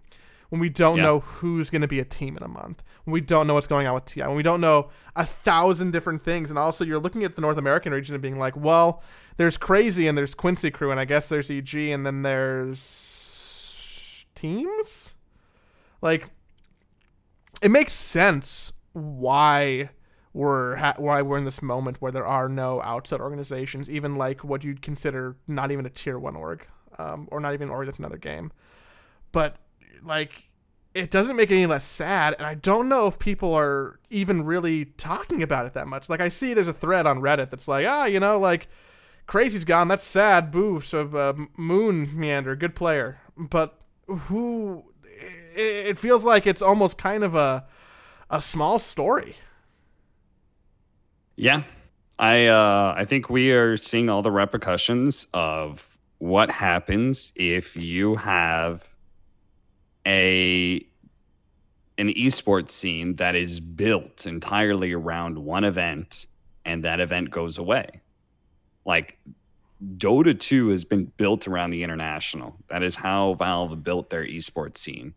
[0.50, 1.04] When we don't Yeah.
[1.04, 3.68] know who's going to be a team in a month, when we don't know what's
[3.68, 7.00] going on with TI, when we don't know a thousand different things, and also you're
[7.00, 9.02] looking at the North American region and being like, well,
[9.38, 15.14] there's Crazy and there's Quincy Crew, and I guess there's EG, and then there's teams.
[16.02, 16.30] Like,
[17.62, 19.90] it makes sense why
[20.34, 24.44] we're ha- why we're in this moment where there are no outside organizations, even like
[24.44, 26.66] what you'd consider not even a tier one org,
[26.98, 28.52] um, or not even an org that's another game.
[29.32, 29.58] But
[30.04, 30.50] like
[30.94, 34.44] it doesn't make it any less sad and i don't know if people are even
[34.44, 36.10] really talking about it that much.
[36.10, 38.68] Like i see there's a thread on reddit that's like ah you know like
[39.28, 43.20] crazy's gone that's sad boo so uh, MoonMeander good player.
[43.38, 44.84] But who
[45.56, 47.66] it, it feels like it's almost kind of a
[48.30, 49.36] a small story
[51.42, 51.64] yeah
[52.20, 58.16] i uh i think we are seeing all the repercussions of what happens if you
[58.16, 58.88] have
[60.08, 60.86] a
[61.98, 66.26] an esports scene that is built entirely around one event
[66.66, 68.02] and that event goes away.
[68.86, 69.20] Like
[69.98, 72.56] Dota 2 has been built around the international.
[72.70, 75.14] That is how Valve built their esports scene.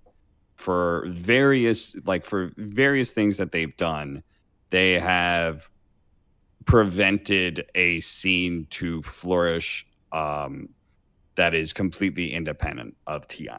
[0.56, 4.22] For various like for various things that they've done,
[4.70, 5.68] they have
[6.64, 10.68] prevented a scene to flourish um,
[11.36, 13.50] that is completely independent of TI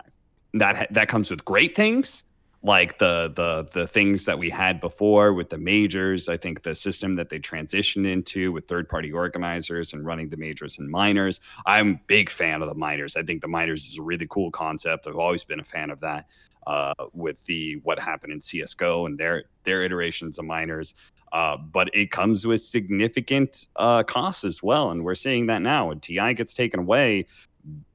[0.56, 2.24] that that comes with great things
[2.64, 6.28] like the the the things that we had before with the majors.
[6.28, 10.38] I think the system that they transitioned into with third party organizers and running the
[10.38, 11.40] majors and minors.
[11.66, 13.16] I'm a big fan of the minors.
[13.16, 15.06] I think the minors is a really cool concept.
[15.06, 16.26] I've always been a fan of that.
[16.66, 20.96] Uh, with the what happened in CS:GO and their their iterations of minors,
[21.32, 25.90] uh, but it comes with significant uh, costs as well, and we're seeing that now.
[25.90, 27.26] When TI gets taken away,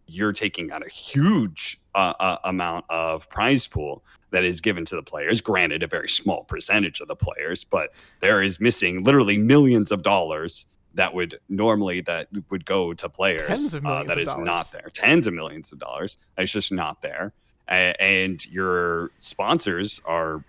[0.06, 4.96] you're taking out a huge uh, uh, amount of prize pool that is given to
[4.96, 5.40] the players.
[5.40, 7.90] Granted, a very small percentage of the players, but
[8.20, 13.42] there is missing literally millions of dollars that would normally that would go to players
[13.42, 14.90] Tens of uh, that is not there.
[14.92, 16.18] Tens of millions of dollars.
[16.36, 17.32] It's just not there.
[17.68, 20.44] and your sponsors are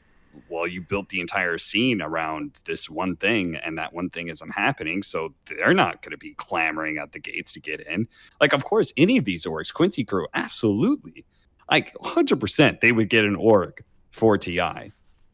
[0.50, 4.52] well, you built the entire scene around this one thing, and that one thing isn't
[4.52, 5.04] happening.
[5.04, 8.08] So they're not going to be clamoring at the gates to get in.
[8.40, 11.26] Like, of course, any of these orgs, Quincy Crew, absolutely,
[11.70, 14.92] like 100%, they would get an org for TI.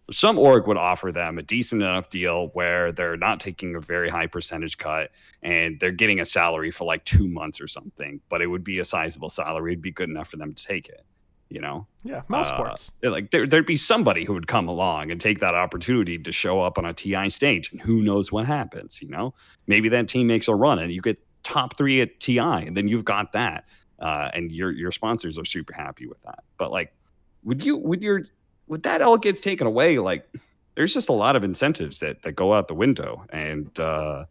[0.10, 4.10] Some org would offer them a decent enough deal where they're not taking a very
[4.10, 5.12] high percentage cut
[5.44, 8.80] and they're getting a salary for like two months or something, but it would be
[8.80, 9.74] a sizable salary.
[9.74, 11.06] It'd be good enough for them to take it
[11.50, 11.88] you know?
[12.04, 15.40] Yeah mouse uh, sports like there, there'd be somebody who would come along and take
[15.40, 19.10] that opportunity to show up on a ti stage and who knows what happens you
[19.10, 19.34] know?
[19.68, 22.88] Maybe that team makes a run and you get top three at ti and then
[22.88, 23.66] you've got that
[24.00, 26.44] uh, and your your sponsors are super happy with that.
[26.58, 26.94] But like
[27.44, 28.24] would you would your
[28.68, 29.98] would that all gets taken away?
[30.00, 30.28] Like
[30.76, 33.26] there's just a lot of incentives that that go out the window.
[33.32, 34.26] And uh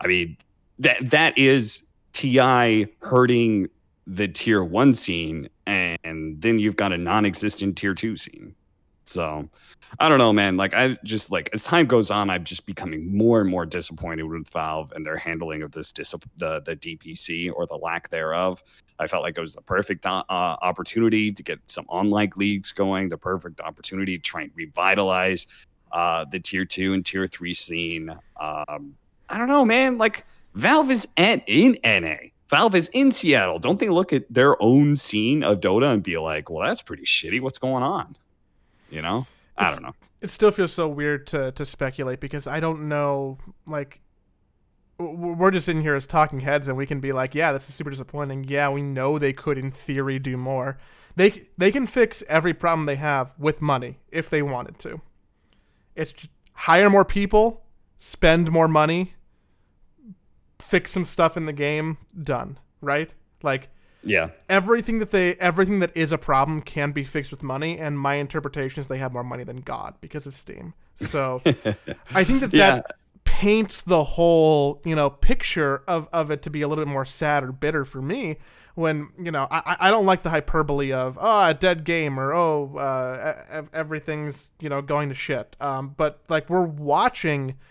[0.00, 0.36] i mean
[0.78, 3.68] that that is ti hurting
[4.06, 8.54] the tier one scene and then you've got a non-existent tier two scene.
[9.04, 9.48] So
[10.00, 10.56] i don't know man.
[10.56, 14.24] Like i just like as time goes on i'm just becoming more and more disappointed
[14.24, 18.62] with valve and their handling of this dis- the, the dpc or the lack thereof.
[18.98, 22.72] I felt like it was the perfect uh, uh, opportunity to get some online leagues
[22.72, 25.46] going the perfect opportunity to try and revitalize
[25.92, 28.10] uh, the tier two and tier three scene.
[28.40, 28.94] Um,
[29.28, 29.98] i don't know man.
[29.98, 32.16] Like valve is at, in na
[32.48, 33.58] Valve is in Seattle.
[33.58, 37.02] Don't they look at their own scene of Dota and be like, well, that's pretty
[37.04, 37.40] shitty.
[37.40, 38.16] What's going on?
[38.90, 39.26] You know?
[39.58, 39.94] I don't know.
[40.20, 43.38] It still feels so weird to, to speculate because I don't know.
[43.66, 44.00] Like,
[44.98, 47.74] we're just sitting here as talking heads and we can be like, yeah, this is
[47.74, 48.44] super disappointing.
[48.44, 50.78] Yeah, we know they could, in theory, do more.
[51.16, 55.00] They, they can fix every problem they have with money if they wanted to.
[55.96, 56.14] It's
[56.52, 57.64] hire more people,
[57.96, 59.14] spend more money,
[60.66, 63.14] fix some stuff in the game, done, right?
[63.42, 63.68] Like
[64.02, 64.30] yeah.
[64.48, 68.14] Everything that they everything that is a problem can be fixed with money and my
[68.14, 70.74] interpretation is they have more money than God because of Steam.
[70.96, 71.42] So
[72.14, 72.76] I think that yeah.
[72.76, 76.90] that paints the whole, you know, picture of, of it to be a little bit
[76.90, 78.36] more sad or bitter for me
[78.76, 82.32] when, you know, I, I don't like the hyperbole of, oh, a dead game or,
[82.32, 85.56] oh, uh, everything's, you know, going to shit.
[85.60, 87.56] Um, but, like, we're watching–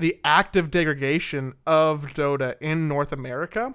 [0.00, 3.74] the active degradation of Dota in North America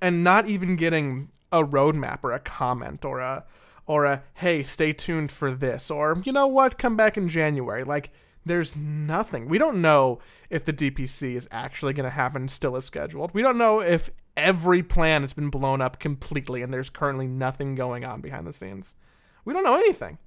[0.00, 3.44] and not even getting a roadmap or a comment or a
[3.84, 7.84] or a hey, stay tuned for this or you know what, come back in January.
[7.84, 8.10] Like
[8.44, 9.48] there's nothing.
[9.48, 10.18] We don't know
[10.50, 13.32] if the DPC is actually going to happen still as scheduled.
[13.34, 17.74] We don't know if every plan has been blown up completely and there's currently nothing
[17.74, 18.96] going on behind the scenes.
[19.44, 20.18] We don't know anything.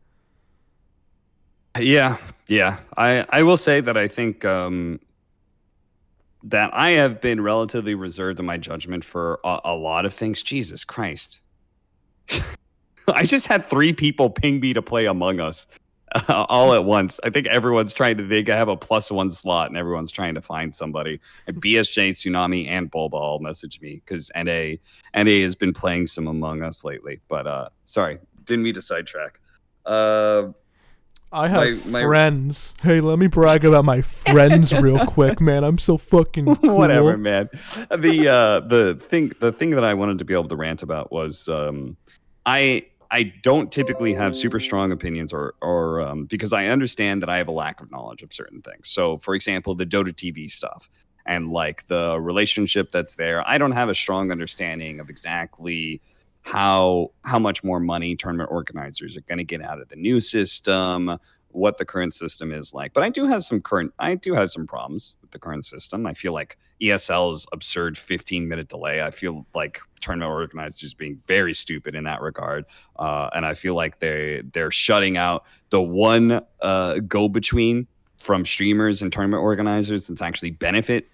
[1.80, 2.80] Yeah, yeah.
[2.98, 5.00] I I will say that I think um,
[6.44, 10.42] that I have been relatively reserved in my judgment for a, a lot of things.
[10.44, 11.42] Jesus Christ.
[13.08, 15.68] I just had three people ping me to play Among Us
[16.16, 17.20] uh, all at once.
[17.24, 20.34] I think everyone's trying to think I have a plus one slot and everyone's trying
[20.36, 21.20] to find somebody.
[21.48, 24.76] And BSJ, Tsunami, and Bulba all message me because NA
[25.16, 27.20] NA has been playing some Among Us lately.
[27.28, 29.40] But uh sorry, didn't mean to sidetrack.
[29.86, 30.50] Uh,
[31.36, 32.74] I have my- my- friends.
[32.82, 35.64] Hey, let me brag about my friends real quick, man.
[35.64, 36.78] I'm so fucking cool.
[36.78, 37.50] whatever, man.
[37.96, 41.12] The uh, the thing the thing that I wanted to be able to rant about
[41.12, 41.98] was um,
[42.46, 47.30] I I don't typically have super strong opinions or or um, because I understand that
[47.30, 48.90] I have a lack of knowledge of certain things.
[48.90, 50.90] So, for example, the Dota TV stuff
[51.26, 56.02] and like the relationship that's there, I don't have a strong understanding of exactly
[56.46, 60.20] how how much more money tournament organizers are going to get out of the new
[60.20, 61.18] system
[61.50, 62.94] what the current system is like.
[62.94, 66.06] But i do have some current i do have some problems with the current system.
[66.06, 69.02] I feel like esl's absurd 15 minute delay.
[69.02, 72.66] I feel like tournament organizers being very stupid in that regard
[73.00, 77.88] uh, and i feel like they they're shutting out the one uh, go between
[78.20, 81.08] from streamers and tournament organizers that's actually benefit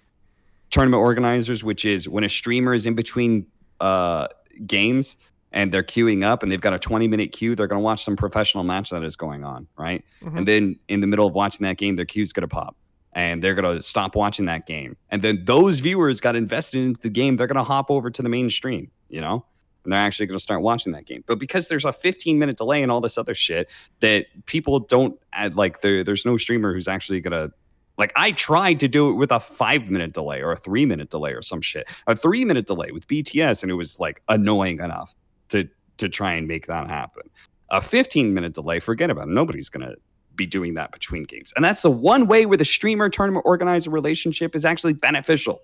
[0.68, 3.46] tournament organizers which is when a streamer is in between
[3.80, 4.28] uh,
[4.66, 5.16] games
[5.52, 8.04] and they're queuing up and they've got a 20 minute queue, they're going to watch
[8.04, 10.04] some professional match that is going on, right?
[10.22, 10.38] Mhm.
[10.38, 12.76] And then in the middle of watching that game, their queue's going to pop
[13.12, 14.96] and they're going to stop watching that game.
[15.10, 18.22] And then those viewers got invested into the game, they're going to hop over to
[18.22, 19.44] the mainstream, you know?
[19.84, 21.24] And they're actually going to start watching that game.
[21.26, 23.68] But because there's a 15 minute delay and all this other shit
[24.00, 27.52] that people don't add, like, there, there's no streamer who's actually going to
[27.98, 31.10] like I tried to do it with a five minute delay or a three minute
[31.10, 31.88] delay or some shit.
[32.06, 35.14] A three minute delay with BTS, and it was like annoying enough
[35.50, 35.68] to
[35.98, 37.22] to try and make that happen.
[37.70, 39.32] A 15 minute delay, forget about it.
[39.32, 39.94] Nobody's gonna
[40.34, 41.52] be doing that between games.
[41.56, 45.60] And that's the one way where the streamer tournament organizer relationship is actually beneficial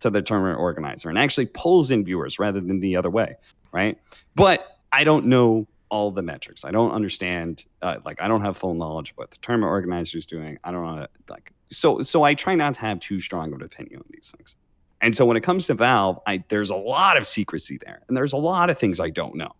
[0.00, 3.36] to the tournament organizer and actually pulls in viewers rather than the other way,
[3.72, 3.98] right?
[4.34, 6.64] But I don't know all the metrics.
[6.64, 7.64] I don't understand.
[7.82, 10.58] Uh, like I don't have full knowledge of what the tournament organizer is doing.
[10.64, 11.06] I don't know.
[11.28, 12.02] Like so.
[12.02, 14.56] So I try not to have too strong of an opinion on these things.
[15.02, 18.16] And so when it comes to Valve, I, there's a lot of secrecy there, and
[18.16, 19.52] there's a lot of things I don't know.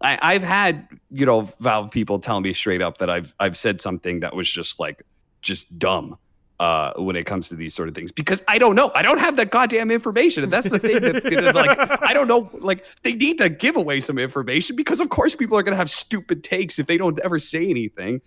[0.00, 3.80] I, I've had you know Valve people tell me straight up that I've I've said
[3.80, 5.02] something that was just like
[5.40, 6.18] just dumb
[6.60, 8.90] uh, when it comes to these sort of things because I don't know.
[8.94, 12.12] I don't have that goddamn information, and that's the thing that you know, like I
[12.14, 12.48] don't know.
[12.60, 15.90] Like they need to give away some information because of course people are gonna have
[15.90, 18.20] stupid takes if they don't ever say anything.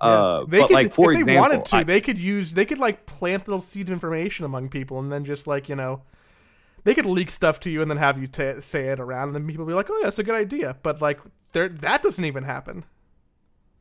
[0.00, 2.54] Uh, they but could, like for if example, they wanted to, I- they could use,
[2.54, 5.76] they could like plant little seeds of information among people, and then just like you
[5.76, 6.02] know,
[6.84, 9.36] they could leak stuff to you, and then have you ta say it around, and
[9.36, 11.20] then people be like, "Oh, yeah, that's a good idea," but like,
[11.52, 12.84] there, that doesn't even happen.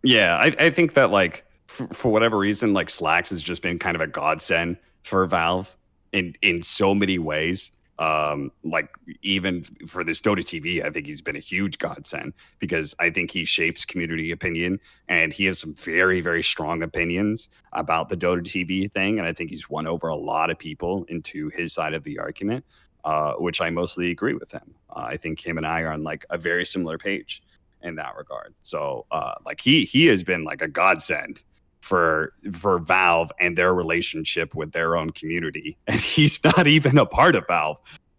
[0.03, 3.79] Yeah, I, I think that like for, for whatever reason, like Slacks has just been
[3.79, 5.75] kind of a godsend for Valve
[6.11, 7.71] in in so many ways.
[7.99, 8.89] Um, like
[9.21, 13.31] even for this Dota TV, I think he's been a huge godsend because I think
[13.31, 18.41] he shapes community opinion and he has some very very strong opinions about the Dota
[18.41, 21.93] TV thing, and I think he's won over a lot of people into his side
[21.93, 22.65] of the argument.
[23.05, 24.75] Uh, which I mostly agree with him.
[24.89, 27.43] Uh, I think him and I are on like a very similar page
[27.81, 28.53] in that regard.
[28.61, 31.41] So uh like he he has been like a godsend
[31.83, 35.77] for for Valve and their relationship with their own community.
[35.87, 37.77] And he's not even a part of Valve.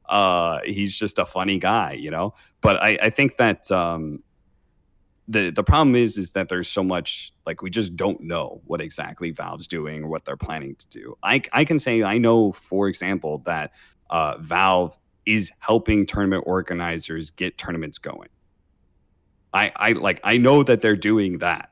[0.09, 2.35] Uh he's just a funny guy, you know.
[2.61, 4.23] But I, I think that um
[5.29, 8.83] the the problem is is that there's so much like we just don't know what
[8.83, 11.17] exactly Valve's doing or what they're planning to do.
[11.23, 13.73] I I can say I know for example that
[14.11, 18.29] uh Valve is helping tournament organizers get tournaments going.
[19.55, 21.71] I, I like I know that they're doing that.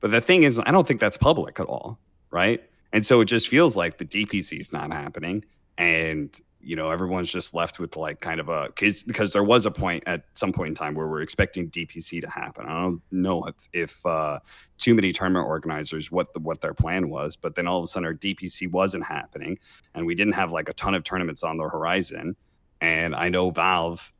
[0.00, 1.98] But the thing is, I don't think that's public at all,
[2.30, 2.62] right?
[2.92, 5.44] And so it just feels like the DPC is not happening,
[5.78, 9.64] and you know everyone's just left with like kind of a because because there was
[9.64, 12.66] a point at some point in time where we're expecting DPC to happen.
[12.66, 14.40] I don't know if if uh,
[14.78, 17.86] too many tournament organizers what the, what their plan was, but then all of a
[17.86, 19.58] sudden our DPC wasn't happening,
[19.94, 22.34] and we didn't have like a ton of tournaments on the horizon.
[22.80, 24.12] And I know Valve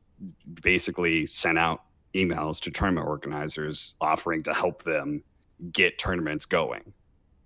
[0.62, 1.82] basically sent out
[2.14, 5.22] emails to tournament organizers offering to help them
[5.72, 6.92] get tournaments going.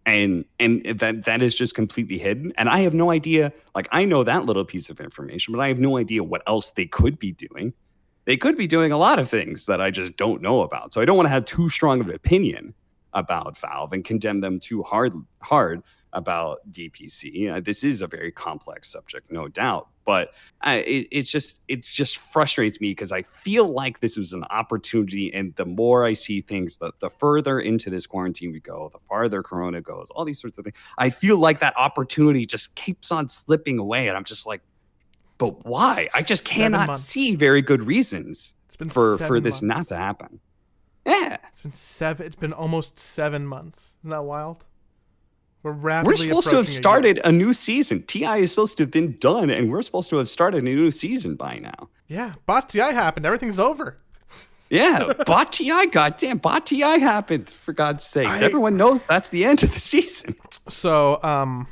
[0.06, 2.52] And and that that is just completely hidden.
[2.58, 5.68] And i have no idea like i know that little piece of information but i
[5.68, 7.72] have no idea what else they could be doing.
[8.26, 10.92] They could be doing a lot of things that i just don't know about.
[10.92, 12.74] So i don't want to have too strong of an opinion
[13.14, 15.82] about valve and condemn them too hard hard
[16.14, 21.30] about dpc uh, this is a very complex subject no doubt but I, it, it's
[21.30, 25.64] just it just frustrates me because I feel like this is an opportunity, and the
[25.64, 29.80] more I see things, the the further into this quarantine we go, the farther Corona
[29.80, 30.76] goes, all these sorts of things.
[30.98, 34.62] I feel like that opportunity just keeps on slipping away, and I'm just like,
[35.38, 36.08] but why?
[36.14, 40.40] I just cannot see very good reasons It's been for for this not to happen.
[41.06, 42.26] Yeah, It's been seven.
[42.26, 43.94] It's been almost seven months.
[44.00, 44.64] Isn't that wild?
[45.64, 45.72] We're
[46.04, 48.02] we're supposed to have approaching a started a new season.
[48.04, 50.90] Ti is supposed to have been done, and we're supposed to have started a new
[50.90, 51.88] season by now.
[52.06, 53.24] Yeah, but TI happened.
[53.26, 53.96] Everything's over.
[54.70, 57.48] Yeah, bot TI, goddamn, bot TI happened.
[57.48, 60.36] For God's sake, I- everyone knows that's the end of the season.
[60.68, 61.66] So, um,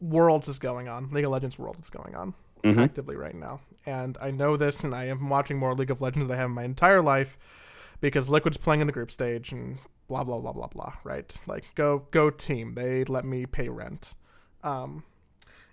[0.00, 1.10] Worlds is going on.
[1.10, 2.78] League of Legends Worlds is going on Mhm.
[2.82, 6.28] actively right now, and I know this, and I am watching more League of Legends
[6.28, 7.38] than I have in my entire life
[8.00, 9.78] because Liquid's playing in the group stage and
[10.08, 10.92] blah blah blah blah blah.
[11.04, 11.36] Right?
[11.46, 12.74] Like, go go team.
[12.74, 14.14] They let me pay rent,
[14.62, 15.04] um,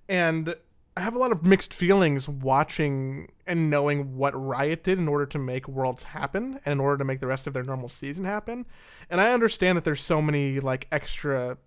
[0.07, 0.55] and
[0.95, 5.25] I have a lot of mixed feelings watching and knowing what Riot did in order
[5.25, 8.25] to make Worlds happen and in order to make the rest of their normal season
[8.25, 8.67] happen.
[9.09, 11.57] And I understand that there's so many like extra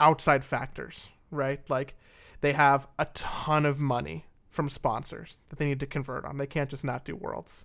[0.00, 1.60] outside factors, right?
[1.70, 1.94] Like
[2.40, 6.38] they have a ton of money from sponsors that they need to convert on.
[6.38, 7.64] They can't just not do Worlds.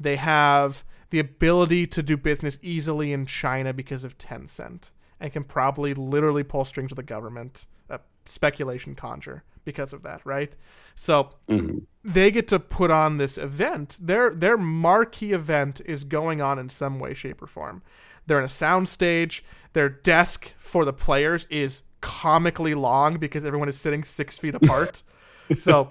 [0.00, 4.90] They have the ability to do business easily in China because of Tencent
[5.20, 10.22] and can probably literally pull strings with the government, uh, speculation conjure because of that,
[10.24, 10.56] right?
[10.94, 11.82] So Mhm.
[12.02, 13.98] they get to put on this event.
[14.00, 17.82] Their their marquee event is going on in some way, shape, or form.
[18.26, 19.44] They're in a sound stage.
[19.74, 25.02] Their desk for the players is comically long because everyone is sitting six feet apart.
[25.56, 25.88] so,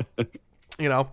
[0.79, 1.09] you know,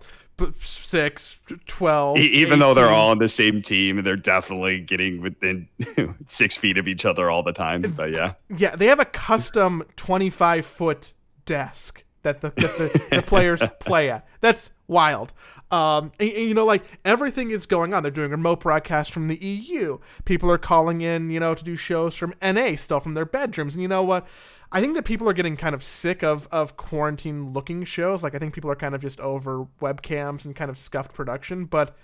[0.55, 2.17] six, 12.
[2.17, 5.67] E- even though they're all on the same team and they're definitely getting within
[6.25, 7.81] six feet of each other all the time.
[7.95, 11.13] But yeah, Yeah, they have a custom 25 foot
[11.45, 14.27] desk that the, that the, the players play at.
[14.41, 15.33] That's wild.
[15.71, 18.03] Um, and- and, you know, like everything is going on.
[18.03, 19.99] They're doing remote broadcasts from the EU.
[20.25, 23.75] People are calling in, you know, to do shows from NA still from their bedrooms.
[23.75, 24.27] And you know what?
[24.71, 28.21] I think that people are getting kind of sick of of quarantine looking shows.
[28.21, 31.65] Like I think people are kind of just over webcams and kind of scuffed production.
[31.65, 31.95] But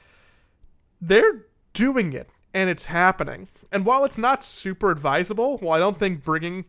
[1.02, 3.50] they're doing it and it's happening.
[3.72, 6.66] And while it's not super advisable, well, I don't think bringing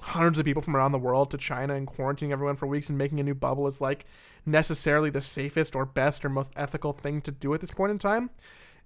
[0.00, 2.98] hundreds of people from around the world to China and quarantining everyone for weeks and
[2.98, 4.04] making a new bubble is like
[4.44, 7.98] necessarily the safest or best or most ethical thing to do at this point in
[7.98, 8.30] time.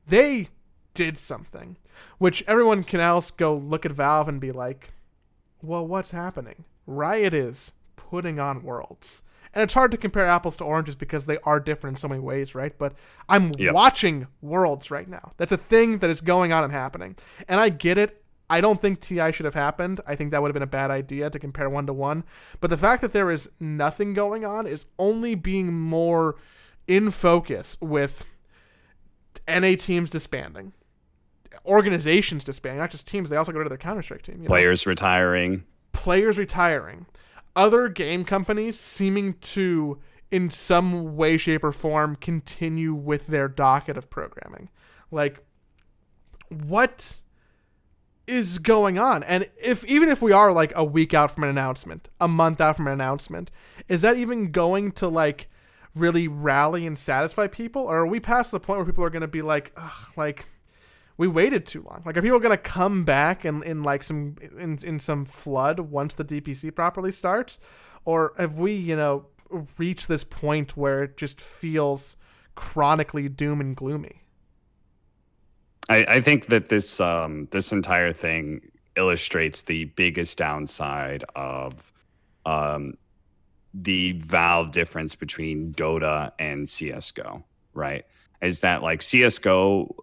[0.07, 0.49] They
[0.95, 1.77] did something,
[2.19, 4.93] which everyone can else go look at Valve and be like,
[5.63, 6.65] well, what's happening?
[6.87, 9.23] Riot is putting on worlds.
[9.55, 12.21] And it's hard to compare apples to oranges because they are different in so many
[12.21, 12.77] ways, right?
[12.79, 12.95] But
[13.29, 13.75] I'm Yep.
[13.75, 15.33] watching worlds right now.
[15.37, 17.17] That's a thing that is going on and happening.
[17.49, 18.23] And I get it.
[18.51, 20.01] I don't think TI should have happened.
[20.07, 22.25] I think that would have been a bad idea to compare one to one.
[22.61, 26.37] But the fact that there is nothing going on is only being more
[26.87, 28.25] in focus with
[29.47, 30.73] NA teams disbanding,
[31.67, 33.29] organizations disbanding, not just teams.
[33.29, 34.37] They also go to their Counter Strike team.
[34.37, 34.49] you know?
[34.49, 35.65] players retiring.
[35.93, 37.07] players retiring,
[37.55, 39.99] other game companies seeming to,
[40.31, 44.71] in some way, shape, or form, continue with their docket of programming.
[45.11, 45.43] Like,
[46.51, 47.21] what
[48.29, 49.23] is going on?
[49.23, 52.61] And if even if we are like a week out from an announcement, a month
[52.61, 53.51] out from an announcement,
[53.89, 55.49] is that even going to like
[55.95, 59.23] really rally and satisfy people, or are we past the point where people are going
[59.23, 60.47] to be like, Ugh, like?
[61.19, 62.01] we waited too long.
[62.07, 66.15] Like, are people gonna come back in, in like some in, in some flood once
[66.15, 67.59] the DPC properly starts,
[68.05, 69.27] or have we, you know,
[69.77, 72.17] reached this point where it just feels
[72.55, 74.23] chronically doom and gloomy?
[75.89, 78.61] I, I think that this um, this entire thing
[78.97, 81.93] illustrates the biggest downside of
[82.45, 82.95] um,
[83.73, 87.45] the Valve difference between Dota and CS:GO.
[87.75, 88.05] Right,
[88.43, 89.95] is that like CS:GO,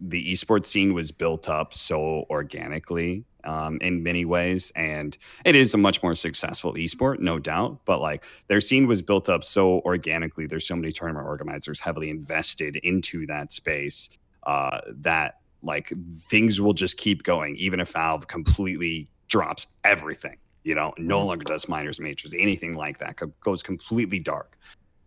[0.00, 5.74] the esports scene was built up so organically um, in many ways, and it is
[5.74, 7.80] a much more successful esport, no doubt.
[7.84, 12.08] But like their scene was built up so organically, there's so many tournament organizers heavily
[12.08, 14.08] invested into that space
[14.46, 15.92] uh, that like
[16.26, 20.36] things will just keep going, even if Valve completely drops everything.
[20.62, 24.56] You know, no longer does minors, majors, anything like that co- goes completely dark.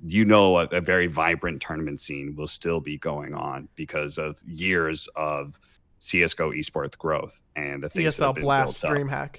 [0.06, 4.40] You know, a, a very vibrant tournament scene will still be going on because of
[4.46, 5.60] years of
[6.00, 9.38] CS:GO esports growth and the things ESL Blast DreamHack.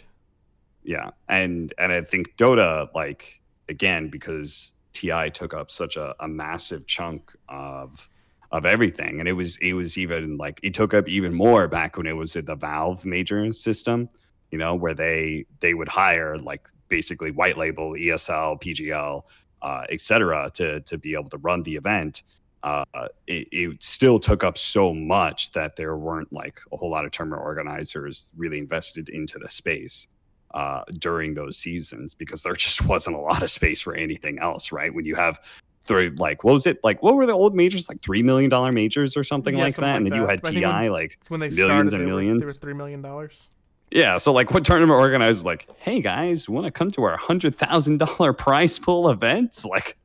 [0.83, 6.29] yeah and and i think dota like again because ti took up such a, a
[6.29, 8.09] massive chunk of
[8.51, 11.97] of everything and it was it was even like it took up even more back
[11.97, 14.09] when it was the valve major system
[14.51, 19.23] you know where they they would hire like basically white label esl pgl
[19.61, 22.23] uh, et cetera to to be able to run the event
[22.63, 22.85] uh,
[23.27, 27.11] it, it still took up so much that there weren't like a whole lot of
[27.13, 30.09] tournament organizers really invested into the space
[30.55, 34.73] uh, during those seasons because there just wasn't a lot of space for anything else,
[34.73, 34.93] right?
[34.93, 35.41] When you have
[35.89, 37.03] three, like, what was it like?
[37.03, 38.01] What were the old majors like?
[38.03, 40.45] Three million dollar majors or something Yeah, like something that, and like then you had
[40.45, 41.59] TI, when- like, When they Millions
[41.91, 43.49] started, and they were, they were three million dollars.
[43.91, 44.19] yeah.
[44.19, 47.99] So like, what tournament organizers like, hey guys, want to come to our hundred thousand
[47.99, 49.65] dollar prize pool events?
[49.65, 49.97] Like,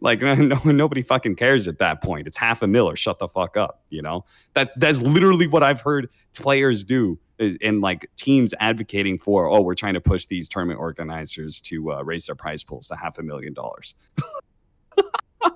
[0.00, 2.26] like no, nobody fucking cares at that point.
[2.26, 3.82] It's half a mil or shut the fuck up.
[3.90, 9.48] You know that that's literally what I've heard players do in like teams advocating for.
[9.48, 12.96] Oh, we're trying to push these tournament organizers to uh, raise their prize pools to
[12.96, 13.94] half a million dollars.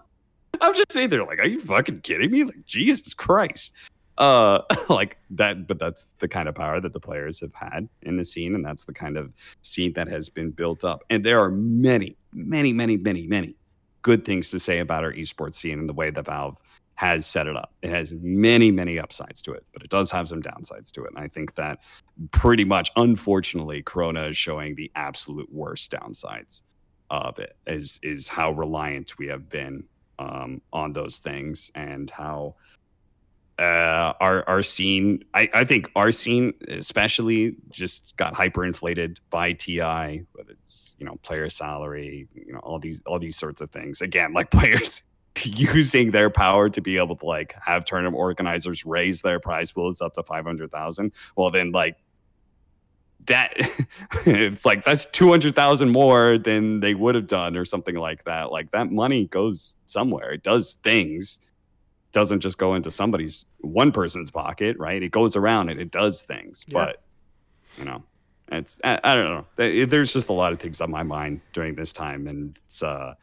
[0.61, 2.45] I'm just saying, they're like, are you fucking kidding me?
[2.45, 3.72] Like Jesus Christ.
[4.18, 8.16] Uh, like that, but that's the kind of power that the players have had in
[8.16, 9.32] the scene, and that's the kind of
[9.62, 11.03] scene that has been built up.
[11.11, 13.57] And there are many, many, many, many, many
[14.03, 16.59] good things to say about our esports scene and the way that Valve
[16.95, 17.72] has set it up.
[17.82, 21.11] It has many, many upsides to it, but it does have some downsides to it.
[21.14, 21.80] And I think that
[22.30, 26.62] pretty much, unfortunately, Corona is showing the absolute worst downsides
[27.12, 27.56] of it.
[27.66, 29.84] Is is how reliant we have been
[30.18, 32.56] um, on those things and how
[33.58, 35.22] uh, our our scene.
[35.34, 41.16] I, I think our scene especially just got hyperinflated by TI, whether it's you know
[41.22, 44.00] player salary, you know all these all these sorts of things.
[44.00, 45.02] Again, like players
[45.42, 50.00] using their power to be able to like have tournament organizers raise their prize pools
[50.00, 51.12] up to five hundred thousand.
[51.36, 51.96] Well, then like
[53.26, 53.52] that
[54.26, 58.50] it's like that's 200,000 more than they would have done or something like that.
[58.50, 60.32] Like that money goes somewhere.
[60.32, 61.40] It does things
[62.12, 65.02] doesn't just go into somebody's one person's pocket, right?
[65.02, 66.64] It goes around and it does things.
[66.68, 66.86] Yeah.
[66.86, 67.02] But
[67.78, 68.02] you know,
[68.52, 69.86] it's I, I, don't know.
[69.86, 73.14] There's just a lot of things on my mind during this time, and it's uh,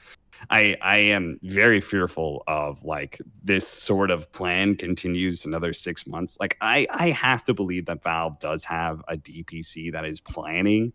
[0.50, 6.38] I I am very fearful of like this sort of plan continues another six months.
[6.40, 10.94] Like I I have to believe that Valve does have a DPC that is planning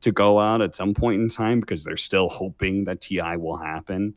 [0.00, 3.56] to go out at some point in time because they're still hoping that TI will
[3.56, 4.14] happen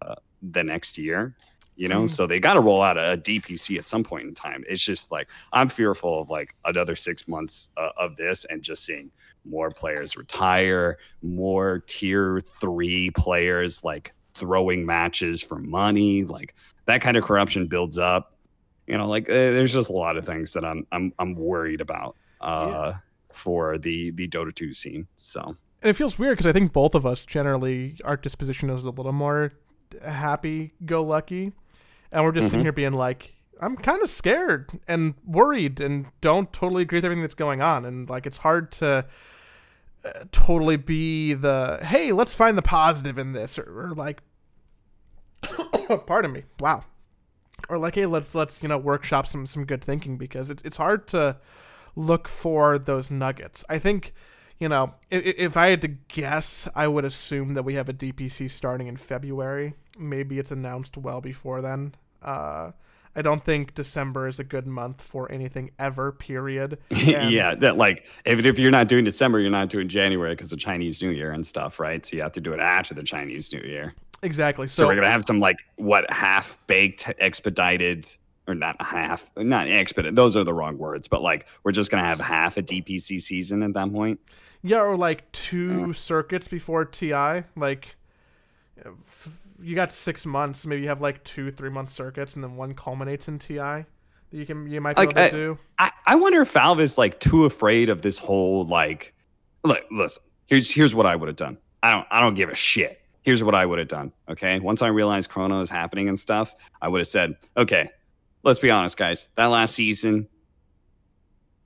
[0.00, 1.36] uh, the next year
[1.76, 2.10] you know mm.
[2.10, 5.10] so they got to roll out a, dpc at some point in time it's just
[5.10, 9.10] like i'm fearful of like another six months uh, of this and just seeing
[9.44, 16.54] more players retire more tier three players like throwing matches for money like
[16.86, 18.36] that kind of corruption builds up
[18.86, 21.80] you know like uh, there's just a lot of things that i'm i'm, I'm worried
[21.80, 22.96] about uh yeah.
[23.30, 26.94] for the the dota 2 scene so and it feels weird because I think both
[26.94, 29.52] of us generally our disposition is a little more
[30.02, 31.52] happy go lucky
[32.14, 32.50] and we're just mm-hmm.
[32.50, 37.04] sitting here being like, I'm kind of scared and worried and don't totally agree with
[37.04, 37.84] everything that's going on.
[37.84, 39.04] And like, it's hard to
[40.32, 44.22] totally be the, hey, let's find the positive in this, or, or like,
[46.06, 46.84] pardon me, wow,
[47.68, 50.76] or like, hey, let's let's you know workshop some some good thinking because it's it's
[50.76, 51.36] hard to
[51.96, 53.64] look for those nuggets.
[53.68, 54.12] I think
[54.58, 57.92] you know, if, if, I had to guess, I would assume that we have a
[57.92, 59.74] DPC starting in February.
[59.98, 61.94] Maybe it's announced well before then.
[62.22, 62.70] Uh,
[63.16, 66.12] I don't think December is a good month for anything ever.
[66.12, 66.78] Period.
[66.90, 70.58] yeah, that like if if you're not doing December, you're not doing January because of
[70.58, 72.04] Chinese New Year and stuff, right?
[72.04, 73.94] So you have to do it after the Chinese New Year.
[74.22, 74.68] Exactly.
[74.68, 78.08] So, so we're gonna have some like what half baked expedited
[78.46, 80.16] or not half, not expedited.
[80.16, 83.62] Those are the wrong words, but like we're just gonna have half a DPC season
[83.62, 84.20] at that point.
[84.62, 85.92] Yeah, or like two uh.
[85.92, 87.96] circuits before TI, like
[88.84, 88.90] uh,
[89.64, 90.66] you got six months.
[90.66, 93.86] Maybe you have like two, three month circuits, and then one culminates in TI that
[94.30, 95.58] you can you might be like, able to I, do.
[95.78, 99.14] I, I wonder if Valve is like too afraid of this whole like.
[99.64, 100.22] Look, listen.
[100.46, 101.56] Here's here's what I would have done.
[101.82, 103.00] I don't I don't give a shit.
[103.22, 104.12] Here's what I would have done.
[104.28, 107.88] Okay, once I realized Corona is happening and stuff, I would have said, okay,
[108.42, 109.30] let's be honest, guys.
[109.36, 110.28] That last season,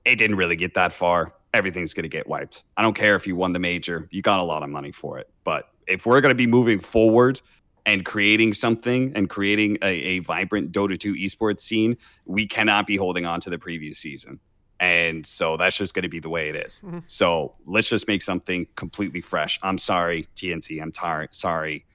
[0.05, 1.33] it didn't really get that far.
[1.53, 2.63] Everything's going to get wiped.
[2.77, 4.07] I don't care if you won the major.
[4.11, 5.29] You got a lot of money for it.
[5.43, 7.41] But if we're going to be moving forward
[7.85, 12.97] and creating something and creating a, a vibrant Dota 2 esports scene, we cannot be
[12.97, 14.39] holding on to the previous season.
[14.79, 16.81] And so that's just going to be the way it is.
[16.85, 16.99] Mm-hmm.
[17.07, 19.59] So let's just make something completely fresh.
[19.61, 20.81] I'm sorry, TNC.
[20.81, 21.85] I'm tar- sorry,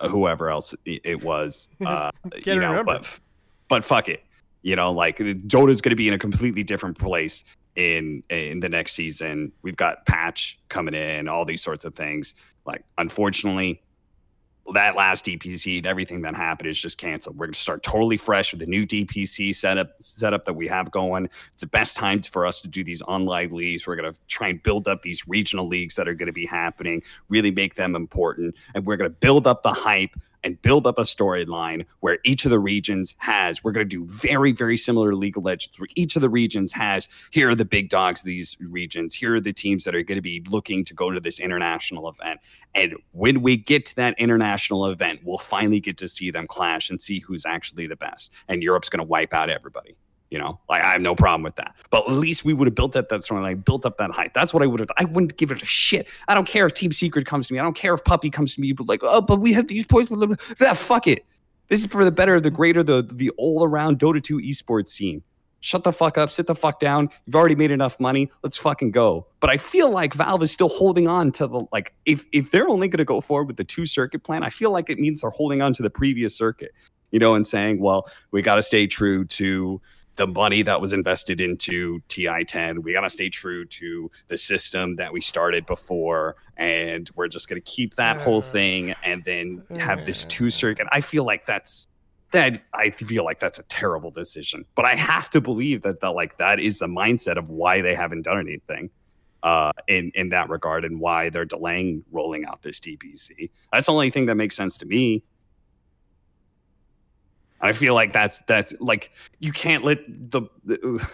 [0.00, 1.68] uh, whoever else it was.
[1.84, 2.10] Uh,
[2.46, 2.84] you know, remember.
[2.84, 3.20] but
[3.68, 4.22] but fuck it.
[4.62, 7.44] You know, like Dota's going to be in a completely different place
[7.76, 9.52] in in the next season.
[9.62, 12.34] We've got patch coming in, all these sorts of things.
[12.64, 13.82] Like, unfortunately,
[14.72, 17.36] that last DPC and everything that happened is just canceled.
[17.36, 20.90] We're going to start totally fresh with the new DPC setup setup that we have
[20.90, 21.26] going.
[21.26, 23.86] It's the best time for us to do these online leagues.
[23.86, 26.46] We're going to try and build up these regional leagues that are going to be
[26.46, 30.86] happening, really make them important, and we're going to build up the hype and build
[30.86, 34.76] up a storyline where each of the regions has, we're going to do very, very
[34.76, 38.20] similar League of Legends, where each of the regions has, here are the big dogs
[38.20, 41.10] of these regions, here are the teams that are going to be looking to go
[41.10, 42.40] to this international event.
[42.74, 46.90] And when we get to that international event, we'll finally get to see them clash
[46.90, 48.32] and see who's actually the best.
[48.46, 49.96] And Europe's going to wipe out everybody
[50.34, 51.76] You know, like I have no problem with that.
[51.90, 54.34] But at least we would have built up that story, like built up that hype.
[54.34, 54.90] That's what I would have.
[54.98, 56.08] I wouldn't give it a shit.
[56.26, 57.60] I don't care if Team Secret comes to me.
[57.60, 58.72] I don't care if Puppy comes to me.
[58.72, 60.10] But like, oh, but we have these points.
[60.10, 61.24] That ah, fuck it.
[61.68, 65.22] This is for the better, the greater, the the all around Dota 2 esports scene.
[65.60, 66.32] Shut the fuck up.
[66.32, 67.10] Sit the fuck down.
[67.26, 68.28] You've already made enough money.
[68.42, 69.28] Let's fucking go.
[69.38, 71.94] But I feel like Valve is still holding on to the like.
[72.06, 74.72] If if they're only going to go forward with the two circuit plan, I feel
[74.72, 76.72] like it means they're holding on to the previous circuit.
[77.12, 79.80] You know, and saying, well, we got to stay true to
[80.16, 82.82] the money that was invested into TI10.
[82.82, 87.48] We got to stay true to the system that we started before, and we're just
[87.48, 90.86] going to keep that whole thing, and then have this two circuit.
[90.92, 91.88] I feel like that's
[92.30, 92.62] that.
[92.72, 96.38] I feel like that's a terrible decision, but I have to believe that the like
[96.38, 98.90] that is the mindset of why they haven't done anything.
[99.42, 103.50] Uh, in in that regard, and why they're delaying rolling out this DPC.
[103.70, 105.22] That's the only thing that makes sense to me.
[107.60, 111.06] I feel like that's that's like you can't let the, the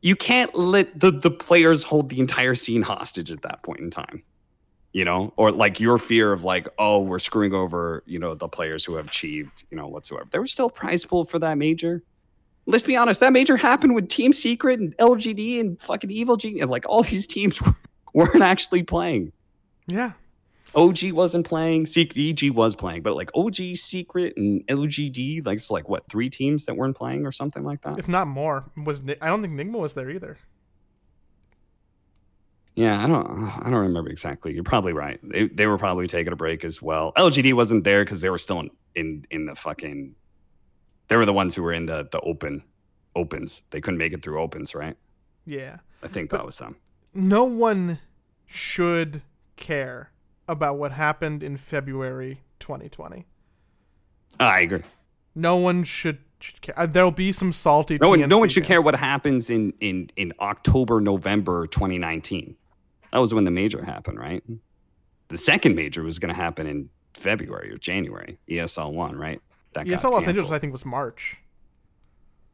[0.00, 3.90] you can't let the the players hold the entire scene hostage at that point in
[3.90, 4.22] time.
[4.92, 8.46] You know, or like your fear of like, oh, we're screwing over, you know, the
[8.46, 10.26] players who have achieved, you know, whatsoever.
[10.30, 12.02] There was still prize pool for that major.
[12.66, 16.68] Let's be honest, that major happened with Team Secret and LGD and fucking Evil Genius.
[16.68, 17.58] Like all these teams
[18.12, 19.32] weren't actually playing.
[19.86, 20.12] Yeah.
[20.74, 21.86] OG wasn't playing.
[21.86, 26.28] Secret EG was playing, but like OG, Secret, and LGD, like it's like what three
[26.28, 27.98] teams that weren't playing or something like that.
[27.98, 30.38] If not more, was I don't think Nigma was there either.
[32.74, 34.54] Yeah, I don't, I don't remember exactly.
[34.54, 35.20] You're probably right.
[35.22, 37.12] They, they were probably taking a break as well.
[37.18, 40.14] LGD wasn't there because they were still in, in in the fucking.
[41.08, 42.62] They were the ones who were in the the open
[43.14, 43.62] opens.
[43.70, 44.96] They couldn't make it through opens, right?
[45.44, 46.76] Yeah, I think but that was them.
[47.12, 47.98] No one
[48.46, 49.20] should
[49.56, 50.11] care
[50.52, 53.26] about what happened in February 2020.
[54.38, 54.82] I agree.
[55.34, 56.78] No one should, should care.
[56.78, 57.98] Uh, there'll be some salty.
[58.00, 62.56] No one, no one should care what happens in in in October, November 2019.
[63.12, 64.42] That was when the major happened, right?
[65.28, 68.38] The second major was going to happen in February or January.
[68.48, 69.40] ESL one, right?
[69.74, 71.38] That ESL Los Angeles, I think, was March.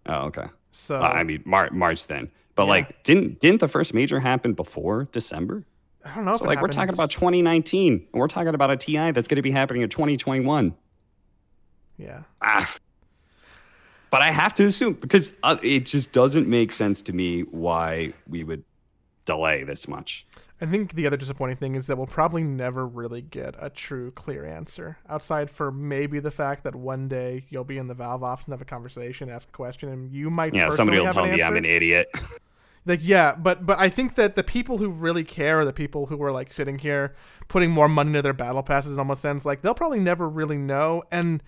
[0.07, 0.47] Oh, okay.
[0.73, 2.31] So uh, I mean, Mar- March then.
[2.55, 2.71] But yeah.
[2.71, 5.65] like, didn't didn't the first major happen before December?
[6.11, 6.37] I don't know.
[6.37, 9.43] So like we're talking about 2019, and we're talking about a TI that's going to
[9.43, 10.75] be happening in 2021.
[11.97, 12.23] Yeah.
[12.43, 12.75] Ah.
[14.11, 18.15] But I have to assume because uh, it just doesn't make sense to me why
[18.27, 18.65] we would
[19.25, 20.27] delay this much.
[20.61, 24.11] I think the other disappointing thing is that we'll probably never really get a true
[24.11, 28.25] clear answer outside for maybe the fact that one day you'll be in the Valve
[28.25, 31.27] office and have a conversation, ask a question, and you might yeah somebody will tell
[31.27, 32.09] me I'm an idiot.
[32.89, 36.07] like yeah but but i think that the people who really care are the people
[36.07, 37.15] who are like sitting here
[37.49, 39.45] putting more money into their battle passes in almost sense.
[39.45, 41.43] Like they'll probably never really know and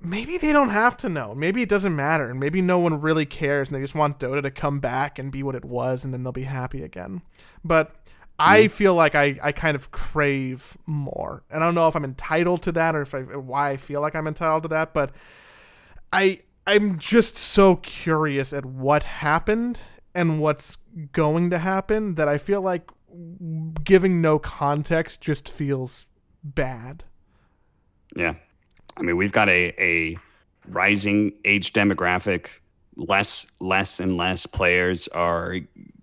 [0.00, 1.34] maybe they don't have to know.
[1.34, 4.42] Maybe it doesn't matter and maybe no one really cares and they just want dota
[4.42, 7.22] to come back and be what it was and then they'll be happy again.
[7.62, 7.94] But
[8.38, 11.42] I feel like I, I kind of crave more.
[11.50, 14.00] And I don't know if I'm entitled to that or if I, why I feel
[14.00, 15.14] like I'm entitled to that, but
[16.12, 19.80] I I'm just so curious at what happened
[20.14, 20.76] and what's
[21.12, 22.90] going to happen that I feel like
[23.84, 26.06] giving no context just feels
[26.42, 27.04] bad.
[28.16, 28.34] Yeah.
[28.96, 30.18] I mean, we've got a, a
[30.68, 32.46] rising age demographic.
[32.96, 35.56] Less less and less players are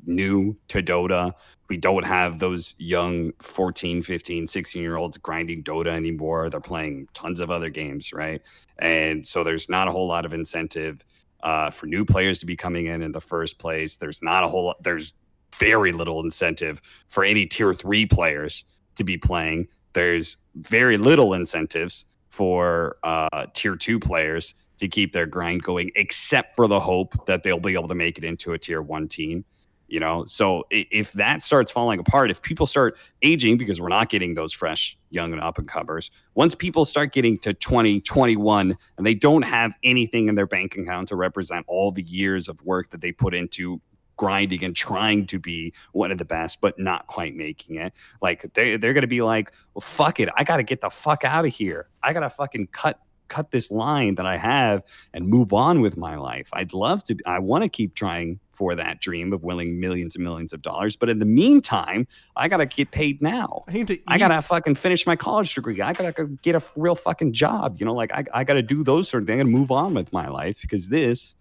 [0.05, 1.33] new to Dota.
[1.69, 6.49] We don't have those young 14, 15, 16 year olds grinding Dota anymore.
[6.49, 8.41] They're playing tons of other games, right?
[8.79, 11.03] And so there's not a whole lot of incentive
[11.41, 13.97] uh, for new players to be coming in in the first place.
[13.97, 15.15] There's not a whole lot, there's
[15.55, 18.65] very little incentive for any tier three players
[18.95, 19.67] to be playing.
[19.93, 26.55] There's very little incentives for uh, tier two players to keep their grind going, except
[26.55, 29.43] for the hope that they'll be able to make it into a tier one team
[29.87, 30.25] you know?
[30.25, 34.53] So if that starts falling apart if people start aging because we're not getting those
[34.53, 39.13] fresh young and up and comers once people start getting to 20 21 and they
[39.13, 43.01] don't have anything in their bank account to represent all the years of work that
[43.01, 43.81] they put into
[44.17, 48.51] grinding and trying to be one of the best but not quite making it like
[48.53, 50.29] they, they're gonna be like well fuck it.
[50.35, 51.87] I gotta get the fuck out of here.
[52.03, 56.15] I gotta fucking cut cut this line that I have and move on with my
[56.15, 56.49] life.
[56.53, 60.23] I'd love to, I want to keep trying for that dream of winning millions and
[60.23, 60.95] millions of dollars.
[60.95, 63.63] But in the meantime, I got to get paid now.
[63.67, 65.79] I need to I got to fucking finish my college degree.
[65.81, 67.77] I got to get a real fucking job.
[67.79, 69.37] You know, like I, I got to do those sort of things.
[69.37, 71.35] To move on with my life because this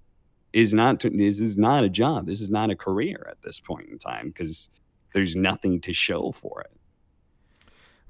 [0.52, 2.26] is not, this is not a job.
[2.26, 4.68] This is not a career at this point in time because
[5.14, 6.70] there's nothing to show for it.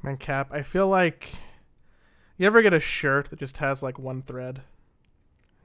[0.02, 1.30] Man, Cap, I feel like
[2.38, 4.62] you ever get a shirt that just has like one thread?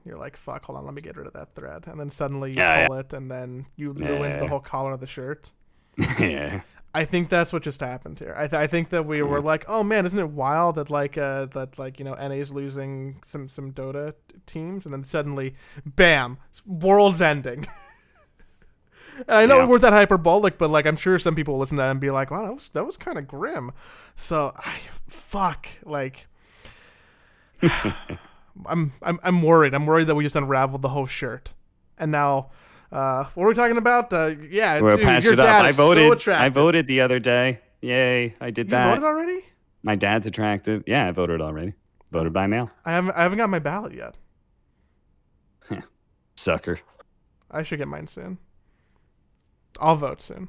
[0.04, 2.50] You're like, fuck, hold on, let me get rid of that thread, and then suddenly
[2.50, 5.52] you Yeah, pull it, and then you ruined the whole collar of the shirt.
[6.18, 6.62] yeah.
[6.94, 8.34] I think that's what just happened here.
[8.36, 11.16] I, th- I think that we were like, oh man, isn't it wild that like
[11.16, 14.12] uh that like you know NA's losing some some Dota
[14.44, 15.54] teams, and then suddenly,
[15.86, 17.64] bam, world's ending.
[19.16, 19.64] and I know Yeah.
[19.64, 22.00] we weren't that hyperbolic, but like I'm sure some people will listen to that and
[22.00, 23.70] be like, wow, that was that was kind of grim.
[24.16, 26.26] So I fuck like.
[28.66, 29.74] I'm, I'm I'm worried.
[29.74, 31.54] I'm worried that we just unraveled the whole shirt,
[31.98, 32.50] and now,
[32.90, 34.12] uh, what are we talking about?
[34.12, 35.46] Uh, yeah, We'll dude, your it up.
[35.46, 36.28] dad I is so voted.
[36.28, 37.60] I voted the other day.
[37.80, 38.34] Yay!
[38.40, 38.84] I did that.
[38.84, 39.00] You that.
[39.00, 39.44] voted already?
[39.82, 40.84] My dad's attractive.
[40.86, 41.74] Yeah, I voted already.
[42.12, 42.70] Voted by mail.
[42.84, 44.14] I haven't I haven't got my ballot yet.
[46.36, 46.78] Sucker.
[47.50, 48.38] I should get mine soon.
[49.80, 50.48] I'll vote soon.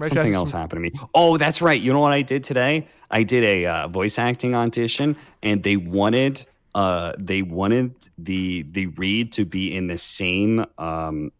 [0.00, 1.08] Something else happened to me.
[1.14, 1.80] Oh, that's right.
[1.80, 2.88] You know what I did today?
[3.10, 8.86] I did a uh, voice acting audition, and they wanted uh they wanted the the
[8.86, 11.30] read to be in the same um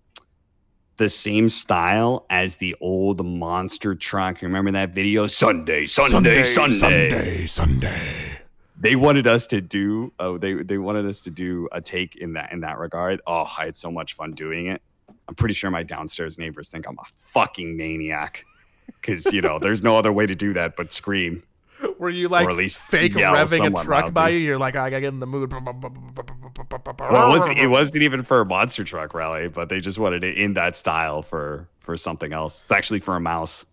[0.98, 4.42] the same style as the old monster truck.
[4.42, 5.26] You remember that video?
[5.26, 6.68] Sunday, Sunday, Sunday.
[6.78, 8.38] Sunday, Sunday.
[8.78, 12.34] They wanted us to do oh they they wanted us to do a take in
[12.34, 13.22] that in that regard.
[13.26, 14.82] Oh, I had so much fun doing it.
[15.32, 18.44] I'm pretty sure my downstairs neighbors think I'm a fucking maniac.
[19.00, 21.42] Cause you know, there's no other way to do that but scream.
[21.98, 24.38] Were you like at least fake revving a truck by you?
[24.38, 25.50] You're like, oh, I gotta get in the mood.
[25.50, 30.22] Well, it wasn't, it wasn't even for a monster truck rally, but they just wanted
[30.22, 32.62] it in that style for for something else.
[32.62, 33.64] It's actually for a mouse.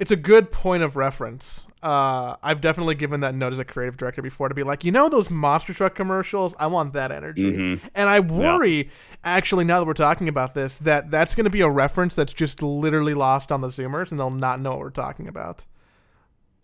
[0.00, 1.66] It's a good point of reference.
[1.82, 4.90] Uh, I've definitely given that note as a creative director before to be like, you
[4.90, 6.54] know, those monster truck commercials.
[6.58, 7.80] I want that energy, Mhm.
[7.94, 8.88] and I worry,
[9.24, 12.32] actually, now that we're talking about this, that that's going to be a reference that's
[12.32, 15.66] just literally lost on the Zoomers, and they'll not know what we're talking about.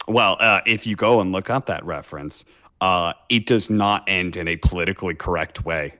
[0.08, 2.46] Well, uh, if you go and look up that reference,
[2.80, 5.94] uh, it does not end in a politically correct way.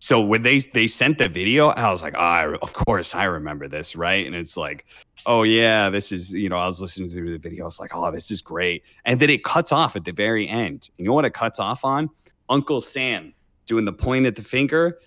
[0.00, 3.24] So when they they sent the video, I was like, oh, I, of course I
[3.24, 4.24] remember this, right?
[4.24, 4.86] And it's like,
[5.28, 7.94] oh yeah, this is you know, I was listening to the video, I was like,
[7.94, 10.90] oh, this is great, and then it cuts off at the very end.
[10.98, 12.10] You know what it cuts off on?
[12.48, 13.32] Uncle Sam
[13.66, 14.98] doing the point at the finger,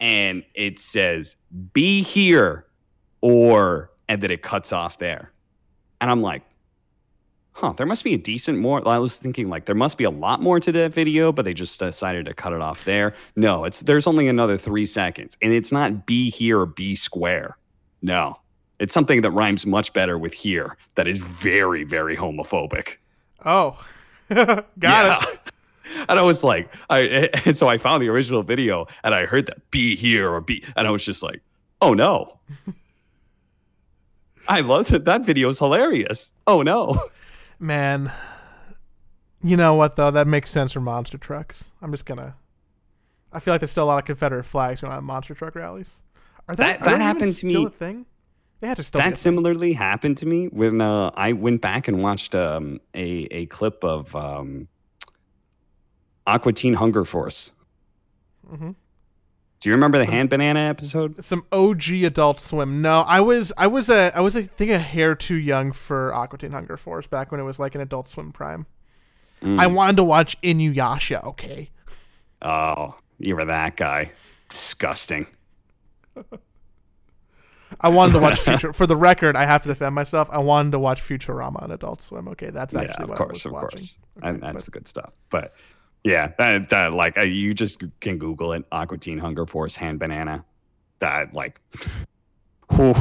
[0.00, 1.36] and it says,
[1.74, 2.66] "Be here,"
[3.20, 5.32] or and then it cuts off there,
[6.00, 6.42] and I'm like
[7.56, 8.86] huh, there must be a decent more.
[8.86, 11.54] I was thinking like there must be a lot more to that video, but they
[11.54, 13.14] just decided to cut it off there.
[13.34, 17.56] No, it's there's only another three seconds, and it's not be here or be square.
[18.02, 18.38] No,
[18.78, 20.76] it's something that rhymes much better with here.
[20.96, 22.96] That is very very homophobic.
[23.44, 23.82] Oh,
[24.30, 25.28] got it.
[25.34, 25.40] it.
[26.08, 29.46] And I was like, I and so I found the original video and I heard
[29.46, 31.40] that be here or be, and I was just like,
[31.80, 32.38] oh no.
[34.48, 35.04] I loved it.
[35.04, 36.32] That video is hilarious.
[36.46, 37.00] Oh no.
[37.58, 38.12] Man,
[39.42, 40.10] you know what though?
[40.10, 41.70] That makes sense for monster trucks.
[41.80, 42.34] I'm just gonna.
[43.32, 45.54] I feel like there's still a lot of Confederate flags going on at monster truck
[45.54, 46.02] rallies.
[46.48, 48.06] Are That- are that happened to still me- A thing?
[48.60, 49.00] They had to still.
[49.00, 53.46] that similarly happened to me when uh, I went back and watched um, a a
[53.46, 54.68] clip of um,
[56.26, 57.52] Aqua Teen Hunger Force.
[58.50, 58.74] Mhm.
[59.60, 61.22] Do you remember the Some- hand banana episode?
[61.24, 62.80] Some OG Adult Swim.
[62.82, 66.14] No, I was I was a I was I think a hair too young for
[66.14, 68.66] Aqua Teen Hunger Force back when it was like an Adult Swim prime.
[69.42, 69.60] Mm.
[69.60, 71.22] I wanted to watch Inuyasha.
[71.24, 71.70] Okay.
[72.42, 74.12] oh, you were that guy.
[74.48, 75.26] Disgusting.
[77.80, 78.72] I wanted to watch Future.
[78.72, 80.28] For the record, I have to defend myself.
[80.32, 82.28] I wanted to watch Futurama on Adult Swim.
[82.28, 83.68] Okay, that's yeah, actually of what course, I of watching.
[83.78, 85.14] course, Okay, and that's but- the good stuff.
[85.30, 85.54] But
[86.04, 88.64] yeah, that, that like uh, you just can Google it.
[88.72, 90.44] Aqua Teen Hunger Force hand banana.
[91.00, 91.60] That like,
[92.74, 92.94] whew.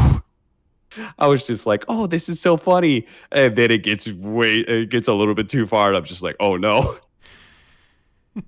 [1.20, 4.90] I was just like, oh, this is so funny, and then it gets way, it
[4.90, 6.98] gets a little bit too far, and I'm just like, oh no.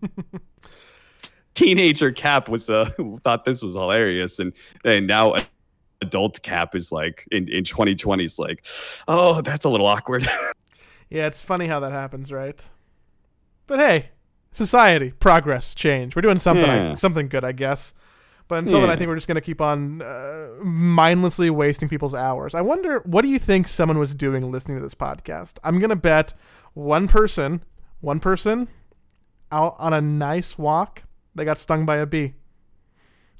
[1.53, 2.89] Teenager Cap was uh
[3.23, 4.53] thought this was hilarious, and
[4.85, 5.35] and now
[6.01, 8.65] adult Cap is like in in 2020 is like,
[9.07, 10.27] oh, that's a little awkward.
[11.09, 12.61] Yeah, it's funny how that happens, right?
[13.65, 14.09] But hey,
[14.51, 16.17] society, progress, change.
[16.17, 16.93] We're doing something, Yeah.
[16.95, 17.93] something good, I guess.
[18.49, 22.53] But until then, I think we're just gonna keep on uh, mindlessly wasting people's hours.
[22.55, 25.59] I wonder, what do you think someone was doing listening to this podcast?
[25.63, 26.33] I'm gonna bet
[26.73, 27.63] one person,
[28.01, 28.67] one person,
[29.49, 31.03] out on a nice walk,
[31.35, 32.33] they got stung by a bee,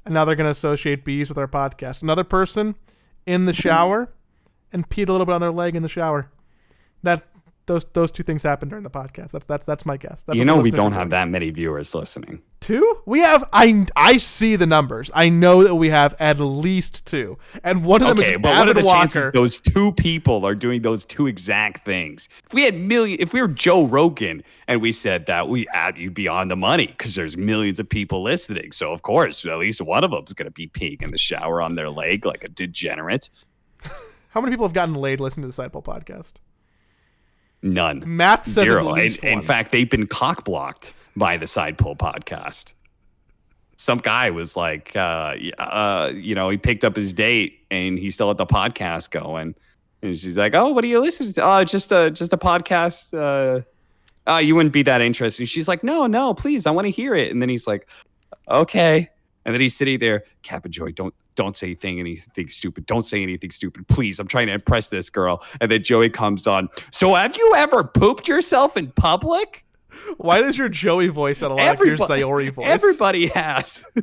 [0.08, 2.02] and now they're gonna associate bees with our podcast.
[2.02, 2.74] Another person
[3.26, 4.08] in the shower
[4.72, 6.30] and peed a little bit on their leg in the shower.
[7.02, 7.28] That
[7.68, 9.30] those those two things happen during the podcast.
[9.30, 10.22] That's that's that's my guess.
[10.22, 12.42] That's you know we don't have that many viewers listening.
[12.60, 12.98] two.
[13.06, 15.10] We have I I see the numbers.
[15.14, 18.58] I know that we have at least two, and one of them Okay, is but
[18.58, 19.30] what are the Walker.
[19.32, 22.28] those two people are doing those two exact things?
[22.46, 25.96] If we had million, if we were Joe Rogan and we said that, we add
[25.96, 28.72] you be on the money because there's millions of people listening.
[28.72, 31.18] So of course, at least one of them is going to be peeing in the
[31.18, 33.30] shower on their leg like a degenerate.
[34.30, 36.34] How many people have gotten laid listening to the Sidepole podcast?
[37.62, 38.02] None.
[38.06, 38.94] Matt says Zero.
[38.94, 42.72] In, in fact, they've been cock blocked by the Side Pull podcast.
[43.76, 48.14] Some guy was like, uh, uh, you know, he picked up his date and he's
[48.14, 49.54] still at the podcast going.
[50.02, 51.42] And she's like, "Oh, what are you listening to?
[51.42, 53.12] Oh, just a just a podcast.
[53.14, 53.62] Uh,
[54.28, 57.16] oh, you wouldn't be that interested." She's like, "No, no, please, I want to hear
[57.16, 57.88] it." And then he's like,
[58.48, 59.08] "Okay."
[59.44, 62.84] And then he's sitting there, Kappa Joy, don't don't say anything anything stupid.
[62.86, 64.18] Don't say anything stupid, please.
[64.18, 65.42] I'm trying to impress this girl.
[65.60, 66.68] And then Joey comes on.
[66.92, 69.64] So have you ever pooped yourself in public?
[70.18, 72.66] Why does your Joey voice sound a lot like your Everybody- Sayori voice?
[72.68, 73.82] Everybody has.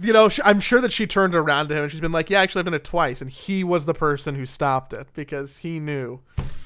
[0.00, 2.40] you know, I'm sure that she turned around to him and she's been like, "Yeah,
[2.40, 5.78] actually, I've done it twice," and he was the person who stopped it because he
[5.80, 6.20] knew.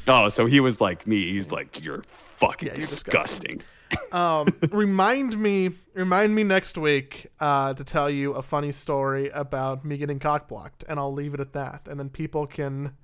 [0.09, 1.33] oh, so he was like me.
[1.33, 2.03] He's like, you're
[2.41, 3.59] fucking Yeah, you're disgusting.
[3.59, 4.13] disgusting.
[4.13, 9.85] Um, remind me, remind me next week uh, to tell you a funny story about
[9.85, 12.95] me getting cockblocked, and I'll leave it at that, and then people can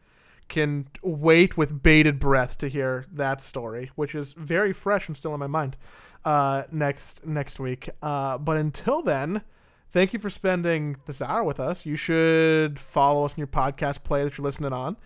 [0.48, 5.34] can wait with bated breath to hear that story, which is very fresh and still
[5.34, 5.76] in my mind.
[6.24, 9.42] Uh, next next week, uh, but until then.
[9.90, 11.86] Thank you for spending this hour with us.
[11.86, 14.96] You should follow us in your podcast player that you're listening on.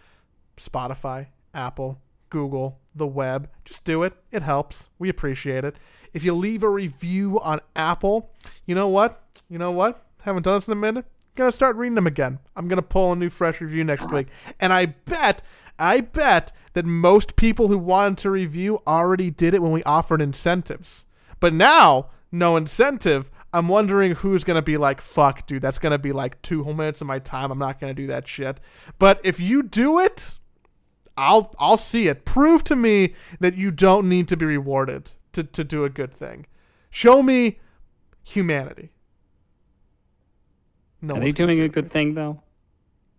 [0.57, 2.01] Spotify, Apple,
[2.31, 3.49] Google, the web.
[3.65, 4.15] Just do it.
[4.31, 4.91] It helps.
[4.99, 5.77] We appreciate it.
[6.13, 8.31] If you leave a review on Apple,
[8.67, 9.23] you know what?
[9.49, 10.05] You know what?
[10.23, 11.05] Haven't done this in a minute.
[11.37, 12.39] Gonna start reading them again.
[12.57, 14.29] I'm gonna pull a new fresh review next week.
[14.59, 15.43] And I bet,
[15.79, 20.21] I bet that most people who wanted to review already did it when we offered
[20.21, 21.07] incentives.
[21.39, 23.31] But now, no incentive.
[23.53, 27.01] I'm wondering who's gonna be like, fuck, dude, that's gonna be like two whole minutes
[27.01, 27.51] of my time.
[27.51, 28.61] I'm not gonna do that shit.
[28.99, 30.39] But if you do it,
[31.21, 32.25] I'll I'll see it.
[32.25, 36.15] Prove to me that you don't need to be rewarded to, to do a good
[36.15, 36.47] thing.
[36.89, 37.61] Show me
[38.25, 38.91] humanity.
[41.03, 42.43] No Are they doing do a good thing though?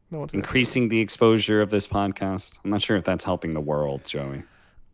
[0.09, 0.49] No one's gonna do it.
[0.49, 2.59] Increasing the exposure of this podcast.
[2.63, 4.43] I'm not sure if that's helping the world, Joey.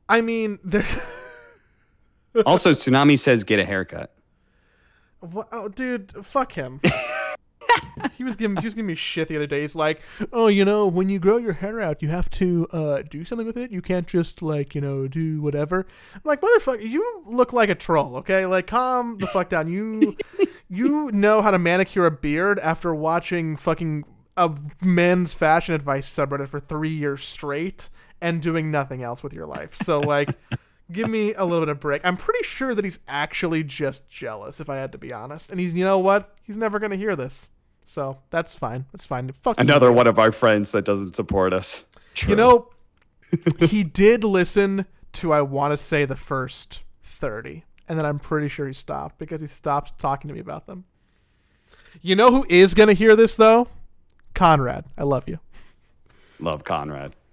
[0.10, 0.86] I mean, there.
[2.46, 4.14] Also, Tsunami says get a haircut.
[5.22, 5.48] What?
[5.52, 6.80] Oh, dude, fuck him.
[8.18, 9.62] he was giving he was giving me shit the other day.
[9.62, 10.02] He's like,
[10.34, 13.48] oh, you know, when you grow your hair out, you have to uh, do something
[13.48, 13.72] with it.
[13.72, 15.86] You can't just like you know do whatever.
[16.14, 18.18] I'm like, motherfucker, you look like a troll.
[18.18, 19.68] Okay, like calm the fuck down.
[19.68, 20.16] You
[20.70, 24.06] you know how to manicure a beard after watching fucking
[24.36, 24.52] a
[24.82, 27.90] men's fashion advice subreddit for three years straight
[28.22, 29.76] and doing nothing else with your life.
[29.76, 30.30] So like.
[30.90, 32.06] Give me a little bit of break.
[32.06, 35.52] I'm pretty sure that he's actually just jealous, if I had to be honest.
[35.52, 36.38] And he's, you know what?
[36.44, 37.50] He's never gonna hear this,
[37.88, 38.86] so that's fine.
[38.92, 39.32] That's fine.
[39.32, 39.62] Fuck you.
[39.62, 41.86] Another one of our friends that doesn't support us.
[42.14, 42.32] True.
[42.32, 42.70] You know,
[43.60, 48.50] he did listen to I want to say the first thirty, and then I'm pretty
[48.50, 50.84] sure he stopped because he stopped talking to me about them.
[52.02, 53.70] You know who is gonna hear this though?
[54.34, 54.84] Conrad.
[54.98, 55.40] I love you.
[56.40, 57.16] love Conrad.